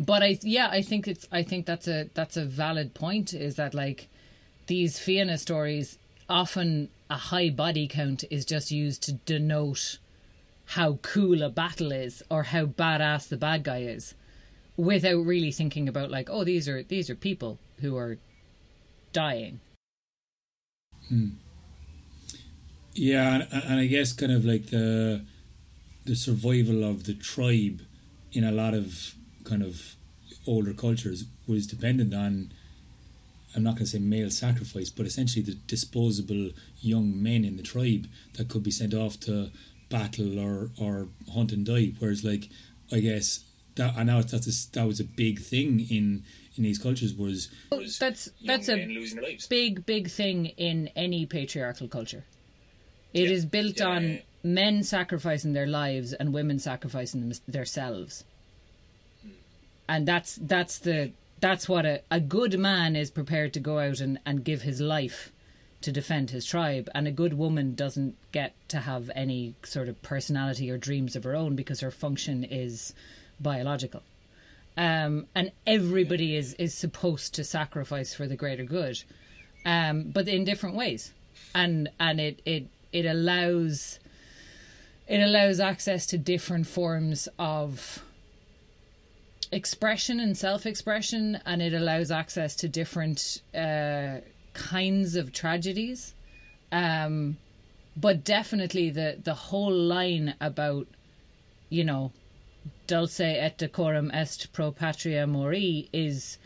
[0.00, 3.56] but i yeah i think it's i think that's a that's a valid point is
[3.56, 4.08] that like
[4.66, 5.98] these fianna stories
[6.34, 9.98] often a high body count is just used to denote
[10.66, 14.14] how cool a battle is or how badass the bad guy is
[14.76, 18.18] without really thinking about like oh these are these are people who are
[19.12, 19.60] dying.
[21.08, 21.28] Hmm.
[22.94, 25.24] Yeah, and, and I guess kind of like the
[26.04, 27.80] the survival of the tribe
[28.32, 29.94] in a lot of kind of
[30.46, 32.52] older cultures was dependent on
[33.54, 37.62] I'm not going to say male sacrifice, but essentially the disposable young men in the
[37.62, 39.50] tribe that could be sent off to
[39.90, 41.92] battle or or hunt and die.
[41.98, 42.48] Whereas, like,
[42.92, 43.44] I guess
[43.76, 46.24] that I know that's a, that was a big thing in
[46.56, 49.46] in these cultures was Was that's that's a losing their lives.
[49.48, 52.24] big big thing in any patriarchal culture
[53.12, 53.48] It is Yeah.
[53.50, 53.88] built Yeah.
[53.88, 58.22] on men sacrificing their lives and women sacrificing them, themselves
[59.22, 59.30] hmm.
[59.88, 61.10] and that's that's the
[61.44, 64.80] that's what a, a good man is prepared to go out and, and give his
[64.80, 65.30] life
[65.82, 66.88] to defend his tribe.
[66.94, 71.24] And a good woman doesn't get to have any sort of personality or dreams of
[71.24, 72.94] her own because her function is
[73.38, 74.02] biological.
[74.78, 79.04] Um, and everybody is is supposed to sacrifice for the greater good
[79.66, 81.12] um, but in different ways.
[81.54, 83.98] And and it it it allows
[85.06, 88.02] it allows access to different forms of
[89.52, 94.18] expression and self-expression and it allows access to different uh,
[94.52, 96.14] kinds of tragedies.
[96.72, 97.36] Um,
[97.96, 100.88] but definitely the the whole line about
[101.68, 102.12] you know
[102.86, 106.38] dulce et decorum est pro patria mori is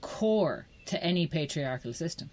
[0.00, 2.30] core to any patriarchal system.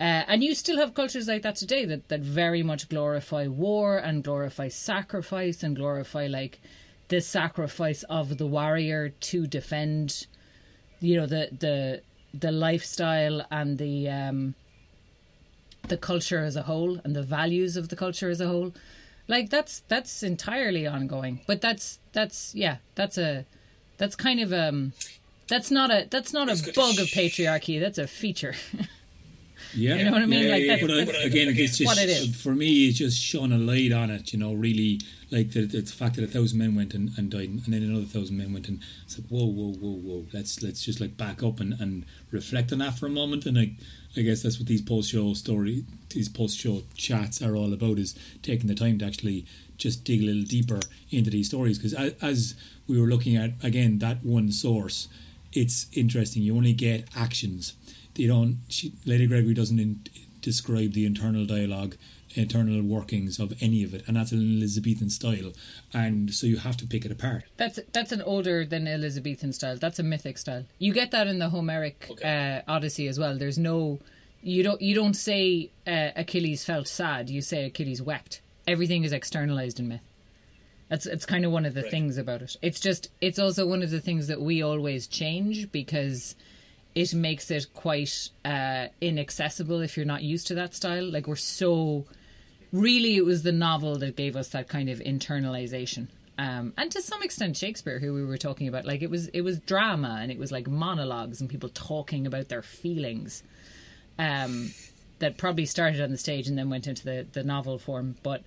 [0.00, 3.96] Uh, and you still have cultures like that today that, that very much glorify war
[3.96, 6.60] and glorify sacrifice and glorify like
[7.08, 10.26] the sacrifice of the warrior to defend
[11.00, 14.54] you know the the the lifestyle and the um
[15.88, 18.72] the culture as a whole and the values of the culture as a whole.
[19.28, 21.40] Like that's that's entirely ongoing.
[21.46, 23.46] But that's that's yeah that's a
[23.98, 24.92] that's kind of um
[25.48, 27.80] that's not a that's not It's a bug of patriarchy.
[27.80, 28.54] That's a feature
[29.72, 30.44] Yeah, You know what I mean?
[30.46, 32.36] Yeah, Like, yeah, that's- but that's again, it's just what it is.
[32.40, 32.88] for me.
[32.88, 34.32] It's just shone a light on it.
[34.32, 35.00] You know, really
[35.30, 38.04] like the, the fact that a thousand men went and, and died, and then another
[38.04, 40.26] thousand men went and it's like whoa, whoa, whoa, whoa.
[40.32, 43.46] Let's let's just like back up and, and reflect on that for a moment.
[43.46, 43.72] And I,
[44.16, 47.98] I guess that's what these post show story, these post show chats are all about
[47.98, 49.44] is taking the time to actually
[49.76, 50.78] just dig a little deeper
[51.10, 52.54] into these stories because as, as
[52.86, 55.08] we were looking at again that one source,
[55.52, 56.42] it's interesting.
[56.42, 57.74] You only get actions
[58.14, 60.00] they don't she, lady gregory doesn't in,
[60.40, 61.96] describe the internal dialogue
[62.36, 65.52] internal workings of any of it and that's an elizabethan style
[65.92, 69.76] and so you have to pick it apart That's that's an older than Elizabethan style.
[69.76, 70.64] That's a mythic style.
[70.78, 72.62] You get that in the Homeric Okay.
[72.66, 73.38] uh, Odyssey as well.
[73.38, 74.00] There's no,
[74.42, 77.30] you don't you don't say uh, Achilles felt sad.
[77.30, 78.40] You say Achilles wept.
[78.66, 80.06] Everything is externalized in myth.
[80.88, 81.90] That's it's kind of one of the Right.
[81.90, 82.56] things about it.
[82.62, 86.34] It's just it's also one of the things that we always change because
[86.94, 91.10] it makes it quite uh, inaccessible if you're not used to that style.
[91.10, 92.04] Like we're so
[92.72, 97.00] really it was the novel that gave us that kind of internalization um, and to
[97.00, 100.32] some extent shakespeare who we were talking about like it was it was drama and
[100.32, 103.44] it was like monologues and people talking about their feelings
[104.18, 104.70] um,
[105.20, 108.16] that probably started on the stage and then went into the the novel form.
[108.22, 108.42] But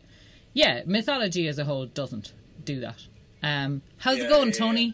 [0.54, 2.34] yeah, mythology as a whole doesn't
[2.64, 3.06] do that.
[3.44, 4.94] Um, how's Yeah, it going, yeah, Tony?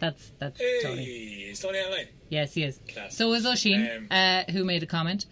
[0.00, 1.04] That's that's Hey, Tony.
[1.04, 2.06] is Tony online?
[2.28, 2.78] Yes, he is.
[2.92, 3.16] Class.
[3.16, 5.26] So is Oisin, Um, uh, who made a comment.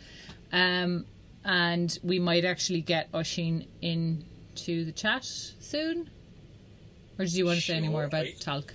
[0.53, 1.05] Um,
[1.45, 6.11] and we might actually get Oisin into the chat soon.
[7.19, 8.75] Or did you want to say any more about I- Talc?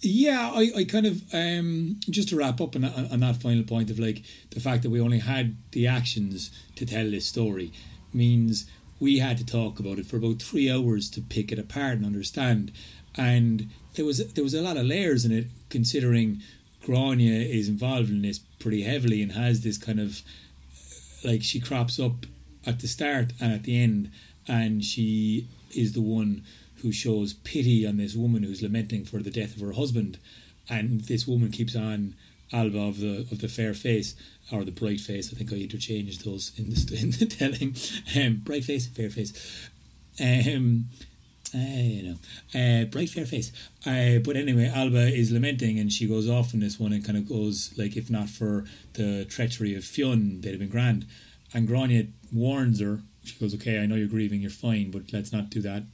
[0.00, 3.64] Yeah, I, I kind of um, just to wrap up on, on, on that final
[3.64, 7.72] point of like the fact that we only had the actions to tell this story
[8.12, 8.66] means
[9.00, 12.04] we had to talk about it for about three hours to pick it apart and
[12.04, 12.72] understand,
[13.16, 16.42] and there was there was a lot of layers in it considering
[16.84, 20.22] Grania is involved in this pretty heavily and has this kind of
[21.24, 22.26] like she crops up
[22.64, 24.10] at the start and at the end,
[24.46, 26.44] and she is the one
[26.82, 30.18] who shows pity on this woman who's lamenting for the death of her husband,
[30.68, 32.14] and this woman keeps on
[32.52, 34.14] Alba of the of the fair face
[34.52, 35.32] or the bright face.
[35.32, 37.74] I think I interchanged those in the in the telling.
[38.16, 39.68] Um, bright face, fair face.
[40.20, 40.86] Um,
[41.54, 42.16] uh, you know,
[42.60, 43.52] uh, bright fair face.
[43.84, 47.18] Uh, but anyway, Alba is lamenting, and she goes off in this one and kind
[47.18, 51.06] of goes like, if not for the treachery of Fionn, they'd have been grand.
[51.54, 53.02] And Grania warns her.
[53.24, 54.40] She goes, "Okay, I know you're grieving.
[54.40, 55.84] You're fine, but let's not do that.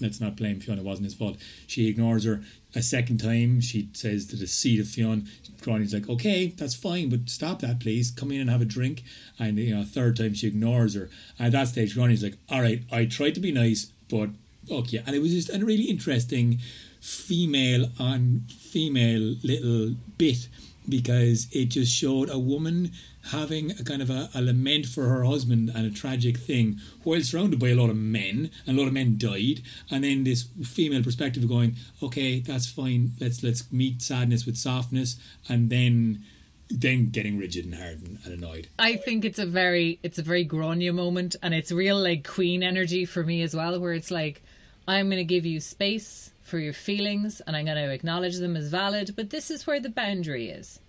[0.00, 0.78] Let's not blame Fionn.
[0.78, 1.36] It wasn't his fault."
[1.66, 2.42] She ignores her
[2.74, 3.60] a second time.
[3.60, 5.28] She says the seat of Fionn.
[5.60, 8.10] Grania's like, "Okay, that's fine, but stop that, please.
[8.10, 9.02] Come in and have a drink."
[9.38, 11.10] And you know, a third time she ignores her.
[11.38, 14.30] At that stage, Grania's like, "All right, I tried to be nice, but."
[14.70, 16.58] Okay, and it was just a really interesting
[17.00, 20.48] female on female little bit
[20.88, 22.92] because it just showed a woman
[23.30, 27.20] having a kind of a, a lament for her husband and a tragic thing while
[27.20, 29.62] surrounded by a lot of men and a lot of men died.
[29.90, 33.12] And then this female perspective going okay that's fine.
[33.20, 35.16] Let's let's meet sadness with softness
[35.48, 36.24] and then
[36.70, 38.68] then getting rigid and hard and, and annoyed.
[38.78, 42.62] I think it's a very it's a very Grania moment and it's real like queen
[42.62, 44.42] energy for me as well where it's like
[44.86, 48.56] I'm going to give you space for your feelings and I'm going to acknowledge them
[48.56, 50.80] as valid but this is where the boundary is.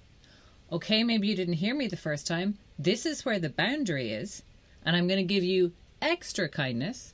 [0.72, 2.58] Okay, maybe you didn't hear me the first time.
[2.78, 4.44] This is where the boundary is
[4.86, 7.14] and I'm going to give you extra kindness.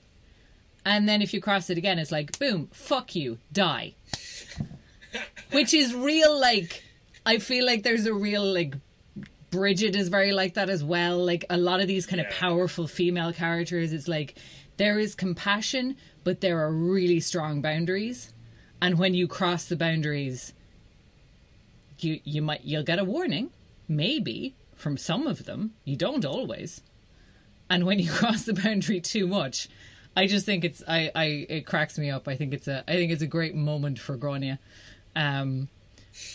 [0.83, 3.93] And then if you cross it again it's like boom, fuck you, die.
[5.51, 6.83] Which is real like
[7.25, 8.75] I feel like there's a real like
[9.51, 11.23] Bridget is very like that as well.
[11.23, 14.35] Like a lot of these kind of powerful female characters, it's like
[14.77, 18.33] there is compassion, but there are really strong boundaries.
[18.81, 20.53] And when you cross the boundaries,
[21.99, 23.51] you you might you'll get a warning,
[23.87, 25.73] maybe from some of them.
[25.85, 26.81] You don't always.
[27.69, 29.69] And when you cross the boundary too much,
[30.15, 32.27] I just think it's I, I it cracks me up.
[32.27, 34.59] I think it's a I think it's a great moment for Grania.
[35.15, 35.69] Um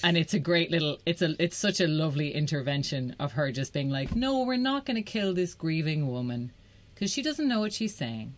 [0.02, 3.72] and it's a great little it's a it's such a lovely intervention of her just
[3.72, 6.50] being like no we're not going to kill this grieving woman
[6.94, 8.34] because she doesn't know what she's saying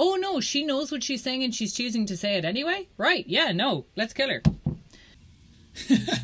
[0.00, 2.88] oh no she knows what she's saying and she's choosing to say it anyway?
[2.96, 4.42] Right yeah no let's kill her.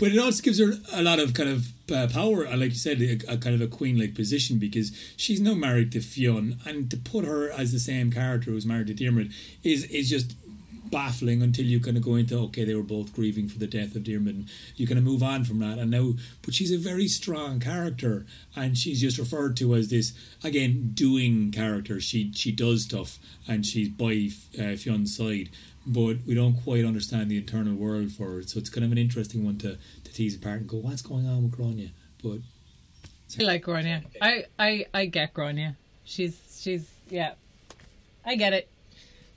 [0.00, 2.76] But it also gives her a lot of kind of uh, power, and like you
[2.76, 6.90] said, a, a kind of a queen-like position because she's now married to Fionn, and
[6.90, 9.30] to put her as the same character who's married to Diarmid
[9.62, 10.36] is is just
[10.90, 13.94] baffling until you kind of go into okay, they were both grieving for the death
[13.94, 16.78] of Diarmid, and you kind of move on from that, and now, but she's a
[16.78, 18.26] very strong character,
[18.56, 22.00] and she's just referred to as this again doing character.
[22.00, 25.50] She she does stuff, and she's by uh, Fionn's side
[25.86, 28.50] but we don't quite understand the internal world for it.
[28.50, 31.26] So it's kind of an interesting one to, to tease apart and go, what's going
[31.26, 31.88] on with Grania?
[32.22, 32.40] But
[33.38, 37.32] i like grania i i i get grania she's she's yeah
[38.24, 38.68] i get it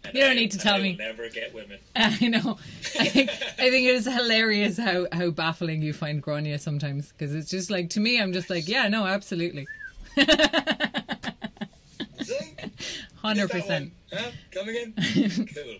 [0.06, 0.96] And You don't I- need to tell I me.
[0.98, 1.80] Never get women.
[1.96, 2.58] I know.
[3.00, 7.34] I think I think it is hilarious how how baffling you find Grania sometimes because
[7.34, 9.66] it's just like to me I'm just like yeah no absolutely
[13.16, 13.94] Hundred percent.
[14.12, 14.32] Huh?
[14.52, 14.94] Come again?
[15.54, 15.76] cool.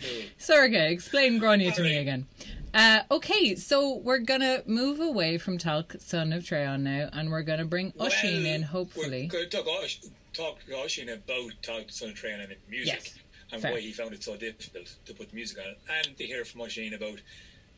[0.00, 0.72] Cool.
[0.74, 2.26] Explain Grania to me again.
[2.72, 7.42] Uh, okay, so we're gonna move away from Talc, son of Treon now, and we're
[7.42, 9.30] gonna bring Oisin Well, in, hopefully.
[9.32, 10.00] We're to talk, Osh,
[10.34, 13.14] talk to Oisin about Talk to Son of Treon and music Yes,
[13.52, 13.72] and fair.
[13.72, 16.62] why he found it so difficult to put music on it, and to hear from
[16.62, 17.20] Oisin about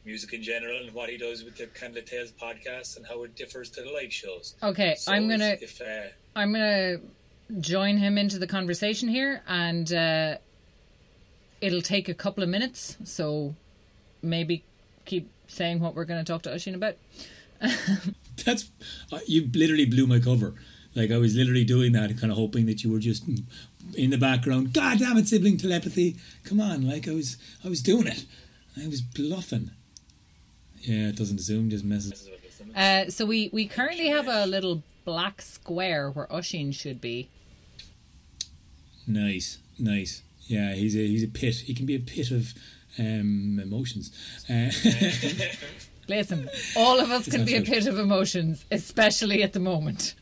[0.05, 3.35] music in general and what he does with the Candle Tales podcast and how it
[3.35, 4.55] differs to the live shows.
[4.63, 6.99] Okay, So I'm gonna If, uh, I'm gonna
[7.61, 10.37] join him into the conversation here, and uh,
[11.61, 13.55] it'll take a couple of minutes, so
[14.23, 14.65] maybe
[15.05, 16.97] keep saying what we're gonna talk to Oisin about.
[18.45, 18.71] that's,
[19.13, 20.55] uh, you literally blew my cover.
[20.95, 23.25] Like I was literally doing that, kind of hoping that you were just
[23.95, 24.73] in the background.
[24.73, 26.17] God damn it, sibling telepathy!
[26.45, 28.25] Come on, like I was, I was doing it.
[28.83, 29.71] I was bluffing.
[30.81, 32.11] Yeah, it doesn't zoom, just messes.
[32.11, 32.59] messes with us.
[32.59, 32.77] customers.
[32.77, 37.29] Uh, so we, we currently have a little black square where Oisin should be.
[39.07, 40.23] Nice, nice.
[40.47, 41.57] Yeah, he's a he's a pit.
[41.57, 42.53] He can be a pit of
[42.99, 44.11] um, emotions.
[44.49, 44.71] Uh,
[46.09, 50.15] Listen, all of us can be a pit of emotions, especially at the moment.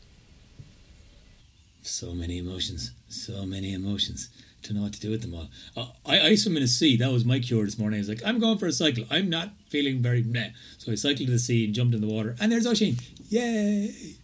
[1.81, 4.29] so many emotions, so many emotions.
[4.63, 5.47] To know what to do with them all.
[5.77, 6.97] Uh, I, I swim in a sea.
[6.97, 7.99] That was my cure this morning.
[7.99, 9.05] I was like, I'm going for a cycle.
[9.09, 10.49] I'm not feeling very meh.
[10.77, 12.35] So I cycled to the sea and jumped in the water.
[12.41, 12.97] And there's Oisin.
[13.29, 14.15] Yay!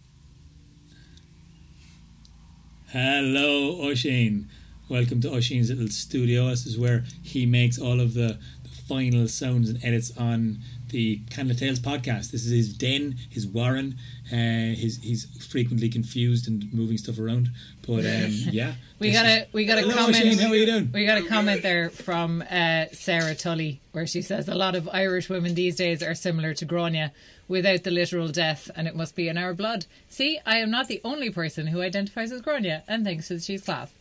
[2.88, 4.50] Hello, Oisin.
[4.90, 6.48] Welcome to Oisin's little studio.
[6.48, 10.58] This is where he makes all of the, the final sounds and edits on
[10.94, 12.30] the Candle Tales podcast.
[12.30, 13.96] This is his den, his warren.
[14.30, 17.50] Uh, his he's frequently confused and moving stuff around.
[17.84, 20.16] But um, yeah, We got a we got a comment.
[20.16, 20.90] Shane, how are you doing?
[20.94, 24.88] We got a comment there from uh, Sarah Tully where she says a lot of
[24.92, 27.12] Irish women these days are similar to Grania
[27.48, 29.86] without the literal death, and it must be in our blood.
[30.08, 33.64] See, I am not the only person who identifies as Grania and thinks that she's
[33.64, 33.92] class.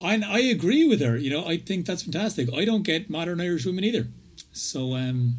[0.00, 1.18] And I agree with her.
[1.18, 2.48] You know, I think that's fantastic.
[2.52, 4.08] I don't get modern Irish women either.
[4.52, 5.36] So, um,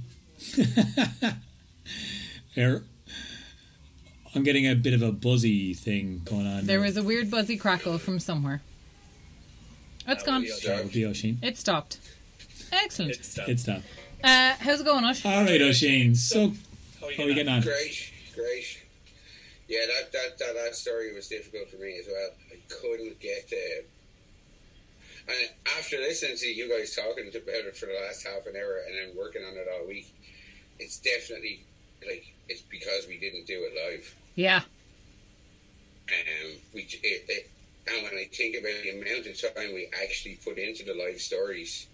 [2.55, 2.83] here,
[4.35, 6.65] I'm getting a bit of a buzzy thing going on.
[6.65, 8.61] There was a weird buzzy crackle from somewhere.
[10.07, 10.45] It's gone.
[10.65, 11.37] That would be Oisin.
[11.41, 11.99] It stopped.
[12.71, 13.11] Excellent.
[13.11, 13.81] It's, uh, It's that.
[14.23, 15.25] Uh, how's it going, Ush?
[15.25, 16.15] All right, Oisin.
[16.15, 16.53] So,
[16.99, 17.61] how are you how are we getting getting on?
[17.61, 18.83] Great, great.
[19.67, 22.29] Yeah, that, that, that last story was difficult for me as well.
[22.51, 23.85] I couldn't get the.
[25.27, 28.81] And after listening to you guys talking about it for the last half an hour
[28.87, 30.11] and then working on it all week,
[30.79, 31.61] it's definitely
[32.05, 34.15] like it's because we didn't do it live.
[34.35, 34.61] Yeah.
[36.09, 37.49] Um, we it, it,
[37.87, 41.21] and when I think about the amount of time we actually put into the live
[41.21, 41.87] stories,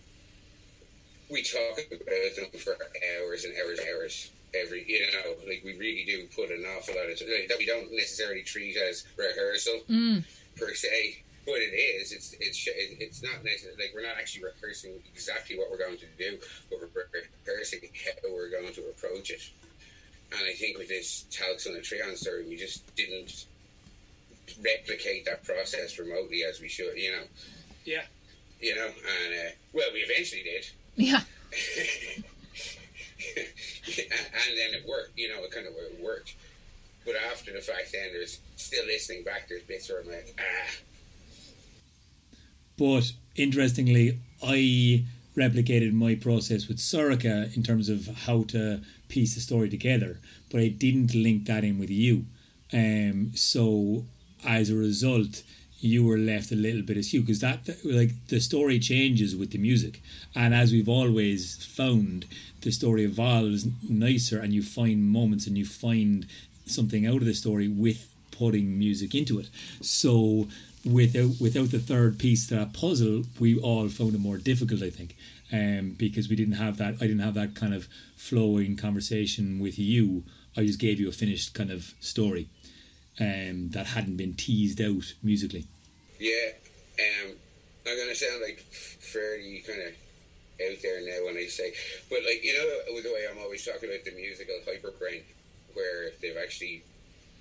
[1.29, 2.75] we talk about them for
[3.17, 4.31] hours and hours and hours.
[4.55, 7.67] Every you know, like we really do put an awful lot of time that we
[7.67, 10.23] don't necessarily treat as rehearsal Mm.
[10.57, 11.21] per se.
[11.49, 12.11] But it is.
[12.11, 16.05] It's it's it's not necessarily like we're not actually rehearsing exactly what we're going to
[16.17, 16.37] do,
[16.69, 16.89] but we're
[17.47, 19.41] rehearsing how we're going to approach it.
[20.31, 23.45] And I think with this Talks on the Treon story, we just didn't
[24.63, 26.95] replicate that process remotely as we should.
[26.95, 27.23] You know,
[27.83, 28.03] Yeah.
[28.61, 31.21] you know, and uh, well, we eventually did, Yeah.
[33.37, 35.17] and then it worked.
[35.17, 36.35] You know, it kind of it worked.
[37.05, 39.47] But after the fact, then there's still listening back.
[39.49, 40.71] There's bits where I'm like, ah,
[42.79, 45.03] But interestingly, I
[45.35, 50.19] replicated my process with Sorcha in terms of how to piece the story together,
[50.49, 52.25] but I didn't link that in with you.
[52.71, 54.05] Um, so
[54.45, 55.43] as a result,
[55.81, 59.57] you were left a little bit askew because that- like the story changes with the
[59.57, 60.01] music,
[60.35, 62.25] and as we've always found,
[62.61, 66.25] the story evolves nicer, and you find moments and you find
[66.65, 69.49] something out of the story with putting music into it.
[69.81, 70.47] So
[70.85, 74.89] without without the third piece to that puzzle, we all found it more difficult, I
[74.89, 75.15] think,
[75.51, 76.95] um, because we didn't have that.
[76.95, 80.23] I didn't have that kind of flowing conversation with you.
[80.57, 82.47] I just gave you a finished kind of story
[83.19, 85.65] um, that hadn't been teased out musically.
[86.19, 86.51] yeah.
[86.99, 87.31] Um,
[87.87, 89.93] I'm gonna sound like fairly kind of
[90.61, 91.73] out there now when I say,
[92.09, 95.23] but like you know, the way I'm always talking about the musical hyperbrain,
[95.73, 96.83] where they've actually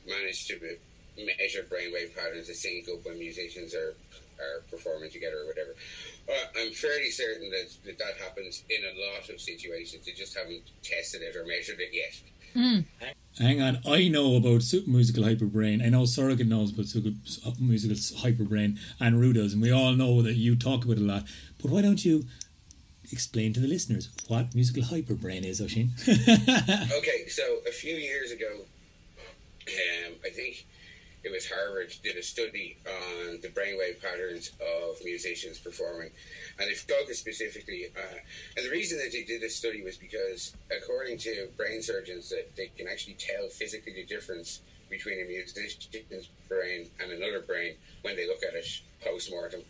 [0.07, 0.59] managed to
[1.27, 3.95] measure brainwave patterns that sync up when musicians are
[4.41, 5.75] are performing together or whatever.
[6.29, 10.07] Uh, I'm fairly certain that, that that happens in a lot of situations.
[10.07, 12.15] They just haven't tested it or measured it yet.
[13.39, 15.85] Hang on, I know about su- musical hyperbrain.
[15.85, 19.93] I know Sorcha knows about su- su- musical hyperbrain, and Rue does, and we all
[19.93, 21.25] know that you talk about it a lot.
[21.61, 22.27] But why don't you
[23.13, 25.91] explain to the listeners what musical hyperbrain is, Oisin?
[26.99, 28.51] Okay, so a few years ago,
[29.69, 30.67] um, I think
[31.29, 36.11] it was Harvard did a study on the brainwave patterns of musicians performing,
[36.59, 37.87] and they focused specifically.
[37.95, 38.19] Uh,
[38.57, 42.57] and the reason that they did this study was because, according to brain surgeons, that
[42.57, 48.17] they can actually tell physically the difference between a musician's brain and another brain when
[48.17, 48.67] they look at it
[49.05, 49.61] post mortem.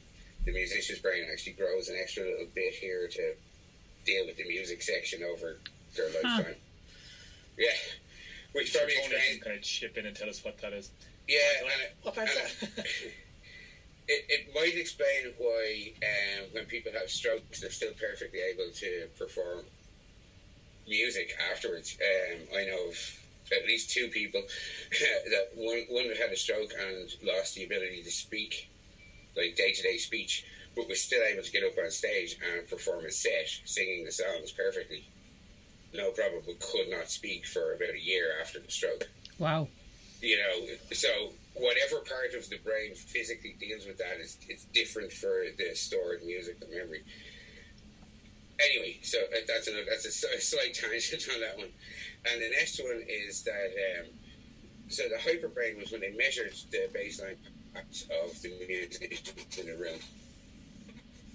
[0.45, 3.35] The musician's brain actually grows an extra little bit here to
[4.05, 5.59] deal with the music section over
[5.97, 6.55] their lifetime.
[7.59, 7.71] Yeah,
[8.53, 9.35] which probably Tony explains.
[9.35, 10.91] can kind of chip in and tell us what that is.
[11.29, 12.85] Yeah, and it, What and it, that?
[14.09, 19.09] it, it might explain why um, when people have strokes, they're still perfectly able to
[19.19, 19.67] perform
[20.87, 21.97] music afterwards.
[22.01, 22.97] Um, I know of
[23.53, 24.43] at least two people
[25.31, 28.71] that one one had a stroke and lost the ability to speak,
[29.37, 32.67] like day to day speech, but was still able to get up on stage and
[32.69, 35.11] perform a set, singing the songs perfectly.
[35.93, 39.11] no problem, but could not speak for about a year after the stroke.
[39.39, 39.69] Wow.
[40.21, 45.13] You know, so whatever part of the brain physically deals with that is it's different
[45.13, 47.03] for the stored music and memory.
[48.61, 51.69] Anyway, so that's a that's a slight tangent on that one,
[52.31, 54.07] and the next one is that um,
[54.89, 57.37] so the hyperbrain was when they measured the baseline
[57.77, 59.99] of the musicians in the room.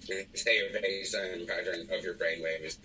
[0.09, 2.77] And say a baseline pattern of your brainwave is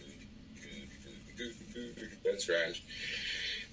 [2.24, 2.80] that's right,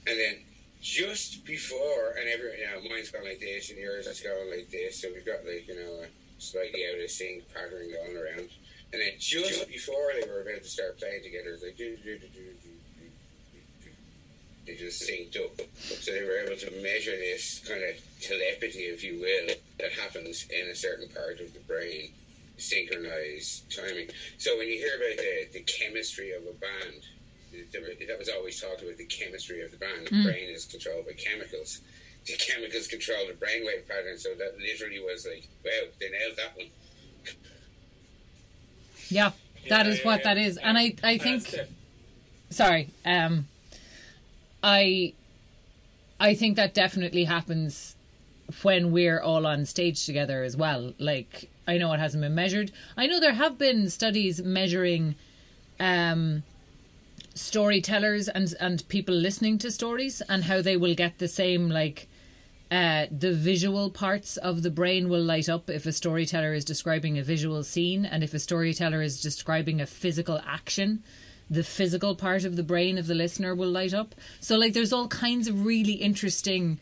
[0.08, 0.36] and then
[0.82, 4.70] just before, and every you know, mine's going like this, and yours is going like
[4.70, 6.08] this, so we've got like you know a
[6.42, 8.50] slightly out of sync pattern going around,
[8.94, 12.28] and then just before they were about to start playing together, like do do do
[12.28, 12.70] do do.
[14.66, 19.04] They just synced up, so they were able to measure this kind of telepathy, if
[19.04, 22.10] you will, that happens in a certain part of the brain,
[22.58, 24.10] synchronized timing.
[24.40, 27.04] So when you hear about the, the chemistry of a band,
[28.08, 30.04] that was always talked about the chemistry of the brain.
[30.04, 30.24] The mm.
[30.24, 31.82] brain is controlled by chemicals.
[32.26, 34.18] The chemicals control the brainwave pattern.
[34.18, 36.68] So that literally was like, wow, they nailed that one.
[39.10, 39.32] Yeah,
[39.70, 40.34] that yeah, is yeah, what yeah.
[40.34, 41.54] that is, and I I think.
[42.50, 43.48] Sorry, um,
[44.64, 45.14] I
[46.20, 47.96] I think that definitely happens
[48.62, 50.94] when we're all on stage together as well.
[51.00, 52.72] Like I know it hasn't been measured.
[52.96, 55.16] I know there have been studies measuring
[55.80, 56.44] um
[57.36, 62.08] storytellers and and people listening to stories and how they will get the same like
[62.72, 67.20] uh, the visual parts of the brain will light up if a storyteller is describing
[67.20, 71.04] a visual scene and if a storyteller is describing a physical action
[71.50, 74.16] the physical part of the brain of the listener will light up.
[74.40, 76.80] So like there's all kinds of really interesting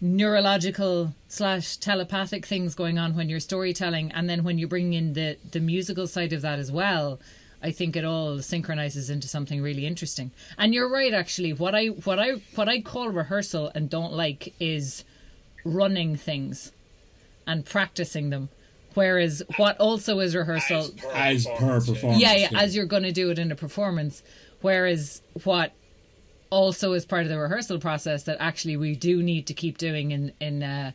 [0.00, 5.12] neurological slash telepathic things going on when you're storytelling and then when you bring in
[5.14, 7.18] the the musical side of that as well
[7.62, 10.30] I think it all synchronizes into something really interesting.
[10.56, 11.52] And you're right, actually.
[11.52, 15.04] What I what I what I call rehearsal and don't like is
[15.64, 16.72] running things
[17.46, 18.48] and practicing them.
[18.94, 22.60] Whereas what also is rehearsal as per performance, yeah, yeah, yeah.
[22.60, 24.22] as you're going to do it in a performance.
[24.60, 25.72] Whereas what
[26.50, 30.12] also is part of the rehearsal process that actually we do need to keep doing
[30.12, 30.92] in in uh,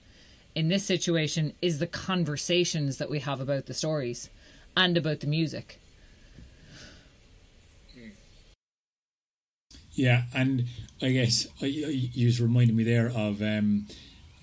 [0.55, 4.29] in this situation is the conversations that we have about the stories
[4.77, 5.79] and about the music
[9.93, 10.65] Yeah, and
[11.01, 13.87] I guess you just reminded me there of um,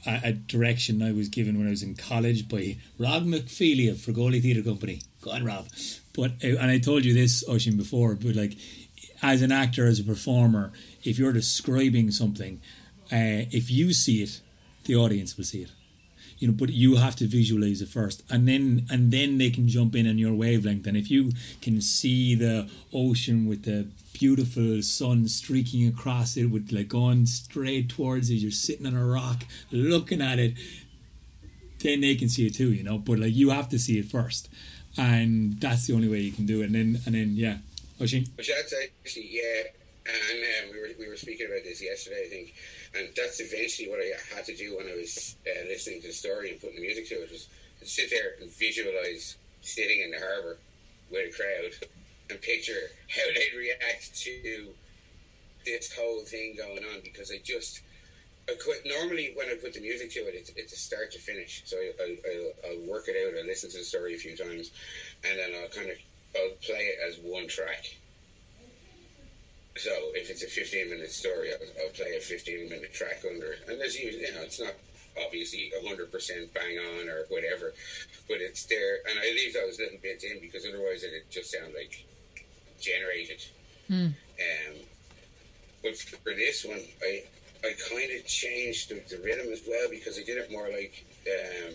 [0.07, 3.97] a, a, direction I was given when I was in college by Rob McFeely of
[3.97, 5.01] Fregoli Theatre Company.
[5.23, 5.67] Go on, Rob.
[6.15, 8.57] But uh, and I told you this, Oisin, before, but like
[9.23, 10.73] as an actor, as a performer,
[11.03, 12.61] if you're describing something,
[13.13, 14.41] uh, if you see it,
[14.85, 15.71] the audience will see it
[16.41, 18.25] you know but you have to visualize it first.
[18.29, 20.87] And then and then they can jump in on your wavelength.
[20.87, 21.31] And if you
[21.63, 27.89] can see the ocean with the beautiful sun streaking across it with like going straight
[27.89, 30.53] towards it you're sitting on a rock looking at it
[31.83, 32.99] then they can see it too you know?
[32.99, 34.49] But like you have to see it first.
[34.97, 36.67] And that's the only way you can do it.
[36.67, 37.59] And then and then yeah?
[37.99, 39.63] Which that's actually yeah.
[40.07, 42.55] And um, we were we were speaking about this yesterday I think
[42.95, 46.13] and that's eventually what I had to do when I was uh, listening to the
[46.13, 47.49] story and putting the music to it was
[47.83, 50.59] sit there and visualize sitting in the harbour
[51.11, 51.89] with a crowd
[52.31, 54.69] and picture how they'd react to
[55.65, 57.81] this whole thing going on because I just
[58.49, 61.19] I quit, normally when I put the music to it it's, it's a start to
[61.19, 61.63] finish.
[61.67, 62.17] So I,
[62.67, 64.73] I, will work it out I listen to the story a few times
[65.25, 65.97] and then I'll kind of
[66.37, 67.85] I'll play it as one track
[69.77, 73.53] so if it's a 15 minute story, I'll, I'll play a 15 minute track under
[73.53, 73.61] it.
[73.69, 74.75] And there's usually, you know, it's not
[75.25, 77.73] obviously 100% bang on or whatever,
[78.29, 78.99] but it's there.
[79.09, 82.05] And I leave those little bits in because otherwise it'd just sound like
[82.81, 83.45] generated.
[83.89, 84.07] Mm.
[84.07, 84.77] Um,
[85.83, 87.25] but for this one, I
[87.63, 91.05] I kind of changed the, the, rhythm as well because I did it more like
[91.27, 91.75] um,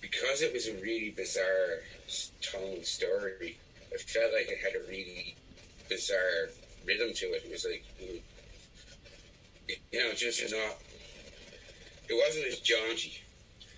[0.00, 1.80] because it was a really bizarre
[2.40, 3.58] tone story.
[3.92, 5.34] I felt like it had a really
[5.88, 6.50] bizarre
[6.86, 7.42] rhythm to it.
[7.44, 7.84] It was like,
[9.68, 10.76] you know, just not.
[12.08, 13.20] It wasn't as jaunty.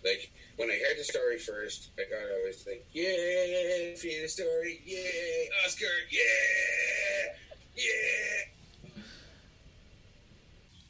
[0.04, 4.28] Like when I heard the story first, I got I was like, yeah, feel the
[4.28, 7.34] story, yeah, Oscar, yeah,
[7.76, 8.44] yeah.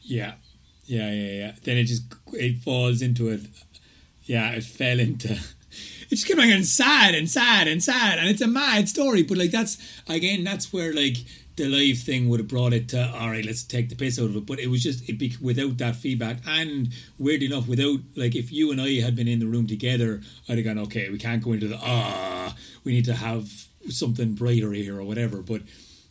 [0.00, 0.34] Yeah,
[0.84, 1.52] yeah, yeah, yeah.
[1.62, 3.42] Then it just it falls into it.
[4.24, 5.38] Yeah, it fell into
[6.10, 9.22] it's just getting sad and sad and sad, and it's a mad story.
[9.22, 9.78] But like that's
[10.08, 11.16] again, that's where like
[11.56, 14.26] the live thing would have brought it to all right let's take the piss out
[14.26, 17.98] of it but it was just it be, without that feedback and weird enough without
[18.14, 21.10] like if you and i had been in the room together i'd have gone okay
[21.10, 22.54] we can't go into the ah
[22.84, 25.62] we need to have something brighter here or whatever but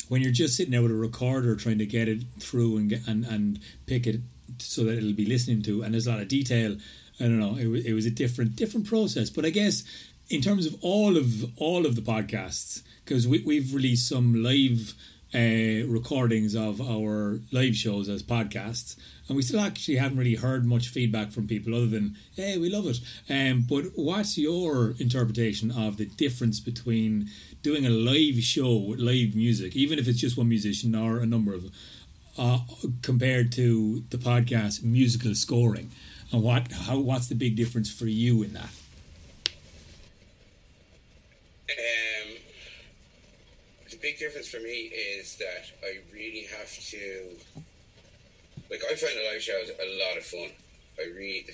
[0.09, 3.23] when you're just sitting there with a recorder trying to get it through and and
[3.25, 4.19] and pick it
[4.59, 6.77] so that it'll be listening to, and there's a lot of detail.
[7.20, 7.57] I don't know.
[7.57, 9.84] It, it was a different different process, but I guess
[10.30, 14.93] in terms of all of all of the podcasts, because we, we've released some live
[15.34, 18.95] uh, recordings of our live shows as podcasts,
[19.28, 22.70] and we still actually haven't really heard much feedback from people other than "Hey, we
[22.70, 22.99] love it."
[23.30, 27.30] Um, but what's your interpretation of the difference between
[27.63, 31.26] doing a live show with live music, even if it's just one musician or a
[31.26, 31.72] number of,
[32.38, 32.59] uh,
[33.01, 35.91] compared to the podcast musical scoring,
[36.32, 38.69] and what how what's the big difference for you in that?
[41.69, 42.38] Um,
[43.89, 47.38] the big difference for me is that I really have to.
[48.69, 50.49] Like, I find the live shows a lot of fun.
[50.99, 51.45] I really,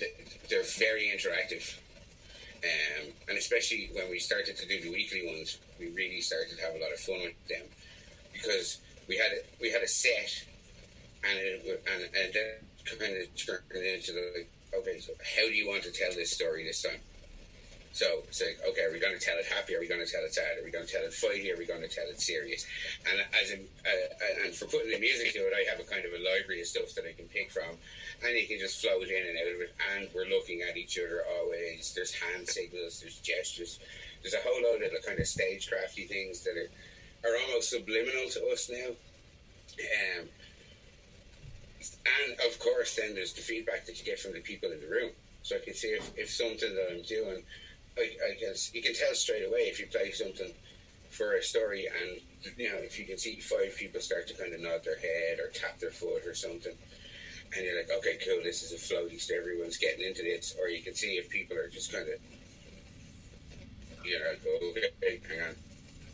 [0.50, 1.78] they're very interactive.
[2.64, 6.62] Um, and especially when we started to do the weekly ones, we really started to
[6.64, 7.62] have a lot of fun with them
[8.32, 10.44] because we had a, we had a set,
[11.22, 14.50] and it, and and then kind of turned into the like,
[14.80, 17.00] okay, so how do you want to tell this story this time?
[17.94, 19.76] So it's like, okay, are we going to tell it happy?
[19.76, 20.58] Are we going to tell it sad?
[20.58, 21.54] Are we going to tell it fighty?
[21.54, 22.66] Are we going to tell it serious?
[23.06, 26.02] And as a, uh, and for putting the music to it, I have a kind
[26.02, 27.78] of a library of stuff that I can pick from,
[28.26, 29.72] and you can just float in and out of it.
[29.94, 31.94] And we're looking at each other always.
[31.94, 33.78] There's hand signals, there's gestures,
[34.22, 36.70] there's a whole load of kind of stagecrafty things that are
[37.24, 38.90] are almost subliminal to us now.
[38.90, 40.28] Um,
[41.92, 44.88] and of course, then there's the feedback that you get from the people in the
[44.88, 45.10] room.
[45.42, 47.42] So I can see if, if something that I'm doing,
[47.98, 50.52] I, I you can tell straight away if you play something
[51.10, 52.20] for a story, and
[52.56, 55.38] you know if you can see five people start to kind of nod their head
[55.38, 56.74] or tap their foot or something,
[57.56, 60.56] and you're like, okay, cool, this is a floaty, so everyone's getting into this.
[60.60, 62.18] Or you can see if people are just kind of,
[64.04, 65.54] you know, okay, hang on,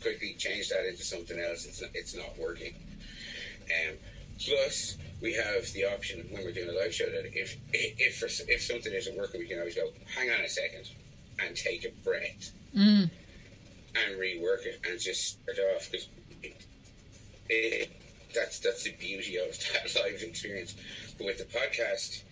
[0.01, 1.65] quickly change that into something else.
[1.65, 2.73] It's not, it's not working.
[3.65, 3.95] Um,
[4.39, 8.25] plus, we have the option when we're doing a live show that if if for,
[8.51, 10.89] if something isn't working, we can always go, hang on a second,
[11.39, 13.09] and take a breath Mm.
[13.95, 16.07] and rework it and just start off because
[16.41, 16.65] it,
[17.49, 17.91] it,
[18.33, 20.73] that's that's the beauty of that live experience.
[21.17, 22.23] But with the podcast,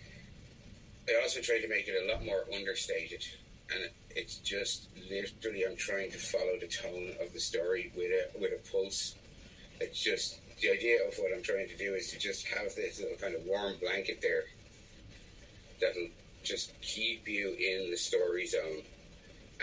[1.08, 3.22] I also try to make it a lot more understated,
[3.72, 8.10] and it, it's just literally I'm trying to follow the tone of the story with
[8.10, 9.14] a with a pulse.
[9.80, 13.00] It's just the idea of what I'm trying to do is to just have this
[13.00, 14.44] little kind of warm blanket there
[15.80, 16.08] that'll
[16.42, 18.82] just keep you in the story zone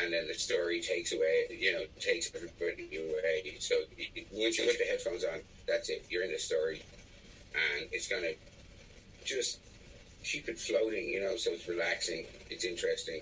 [0.01, 3.57] and then the story takes away, you know, takes everybody away.
[3.59, 3.75] So
[4.31, 6.05] once you put the headphones on, that's it.
[6.09, 6.83] You're in the story,
[7.53, 8.33] and it's gonna
[9.25, 9.59] just
[10.23, 11.35] keep it floating, you know.
[11.35, 13.21] So it's relaxing, it's interesting,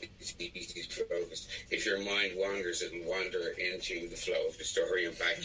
[0.00, 1.48] it's easy to focus.
[1.70, 5.36] If your mind wanders, it'll wander into the flow of the story and back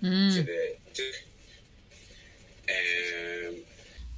[0.00, 0.76] to the.
[0.94, 1.02] To,
[2.68, 3.54] um,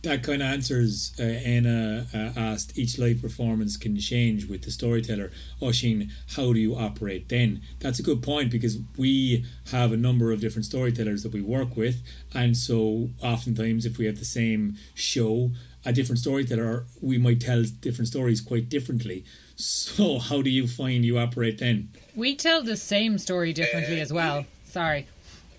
[0.03, 4.70] That kind of answers uh, Anna uh, asked each live performance can change with the
[4.70, 5.33] storyteller.
[5.61, 7.62] Oisin, how do you operate then?
[7.81, 11.76] That's a good point because we have a number of different storytellers that we work
[11.76, 12.01] with,
[12.33, 15.51] and so oftentimes if we have the same show,
[15.85, 19.24] a different storyteller, we might tell different stories quite differently.
[19.57, 21.89] So, how do you find you operate then?
[22.14, 24.45] We tell the same story differently as well.
[24.66, 25.07] Sorry.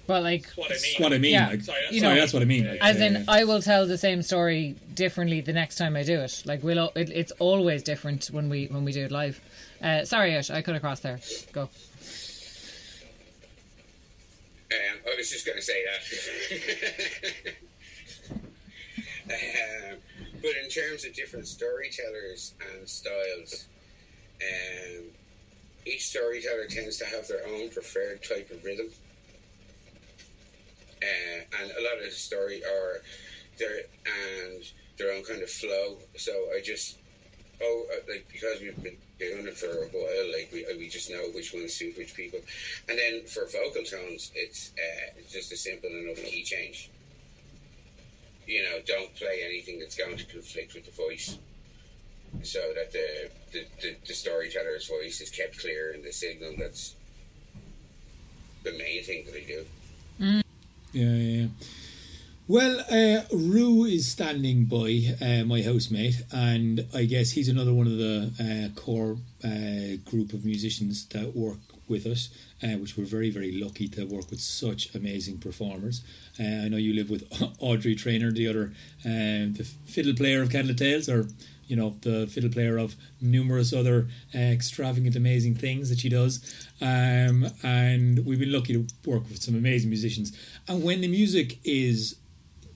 [0.10, 0.96] But like That's what I mean.
[0.98, 1.32] What I mean.
[1.34, 1.50] Yeah.
[1.50, 2.68] Like, Sorry, You sorry, know, that's what I mean.
[2.68, 6.20] Like, as in I will tell the same story differently the next time I do
[6.20, 6.42] it.
[6.48, 9.40] Like we'll al- it, it's always different when we when we do it live.
[9.84, 11.20] Uh, sorry, Ash, I cut across there.
[11.52, 11.62] Go.
[11.62, 11.70] Um,
[14.72, 16.02] I was just going to say that.
[19.94, 19.98] um,
[20.42, 23.68] but in terms of different storytellers and styles,
[24.42, 25.04] um,
[25.86, 28.90] each storyteller tends to have their own preferred type of rhythm.
[31.02, 33.02] Uh, and a lot of the story are
[33.58, 34.64] their and
[34.98, 35.98] their own kind of flow.
[36.18, 36.98] So I just
[37.62, 41.10] oh uh, like because we've been doing it for a while, like we we just
[41.10, 42.40] know which ones suit which people.
[42.88, 46.90] And then for vocal tones, it's uh, just a simple enough key change.
[48.46, 51.38] You know, don't play anything that's going to conflict with the voice,
[52.44, 56.56] so that the the, the, the storyteller's voice is kept clear and the signal.
[56.58, 56.96] That's
[58.64, 59.66] the main thing that I do.
[60.92, 61.48] Yeah, yeah.
[62.48, 67.86] Well, uh, Rue is standing by uh, my housemate, and I guess he's another one
[67.86, 68.32] of the
[68.74, 72.30] uh, core uh, group of musicians that work with us,
[72.64, 76.04] uh, which we're very, very lucky to work with such amazing performers.
[76.40, 78.74] Uh, I know you live with Audrey Trainer, the other,
[79.06, 81.28] uh, the fiddle player of Candle Tales, or
[81.70, 86.42] you know, the fiddle player of numerous other uh, extravagant, amazing things that she does.
[86.82, 90.36] Um, and we've been lucky to work with some amazing musicians.
[90.68, 92.16] And when the music is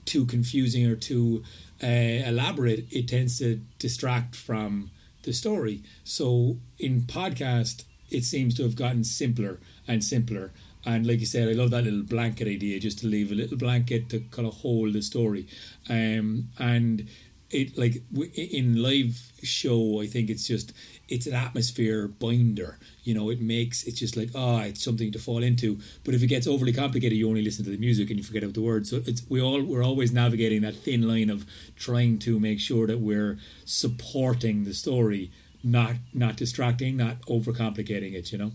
[0.04, 1.42] too confusing or too
[1.82, 4.90] uh, elaborate, it tends to distract from
[5.24, 5.82] the story.
[6.04, 10.52] So in podcast, it seems to have gotten simpler and simpler.
[10.86, 13.56] And like you said, I love that little blanket idea, just to leave a little
[13.56, 15.46] blanket to kind of hold the story.
[15.88, 17.08] Um, and
[17.54, 20.72] it like w- in live show, I think it's just
[21.08, 22.78] it's an atmosphere binder.
[23.04, 25.78] You know, it makes it's just like oh, it's something to fall into.
[26.04, 28.42] But if it gets overly complicated, you only listen to the music and you forget
[28.42, 28.90] about the words.
[28.90, 31.46] So it's we all we're always navigating that thin line of
[31.76, 35.30] trying to make sure that we're supporting the story,
[35.62, 38.32] not not distracting, not overcomplicating it.
[38.32, 38.52] You know.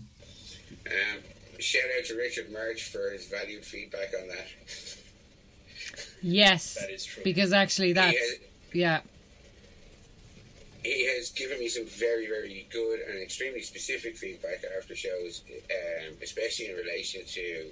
[0.86, 1.18] Um,
[1.60, 4.46] shout out to Richard March for his valued feedback on that.
[6.22, 7.22] Yes, That is true.
[7.24, 8.38] because actually that's He has,
[8.72, 9.00] yeah.
[10.82, 16.14] he has given me some very, very good and extremely specific feedback after shows, um,
[16.22, 17.70] especially in relation to,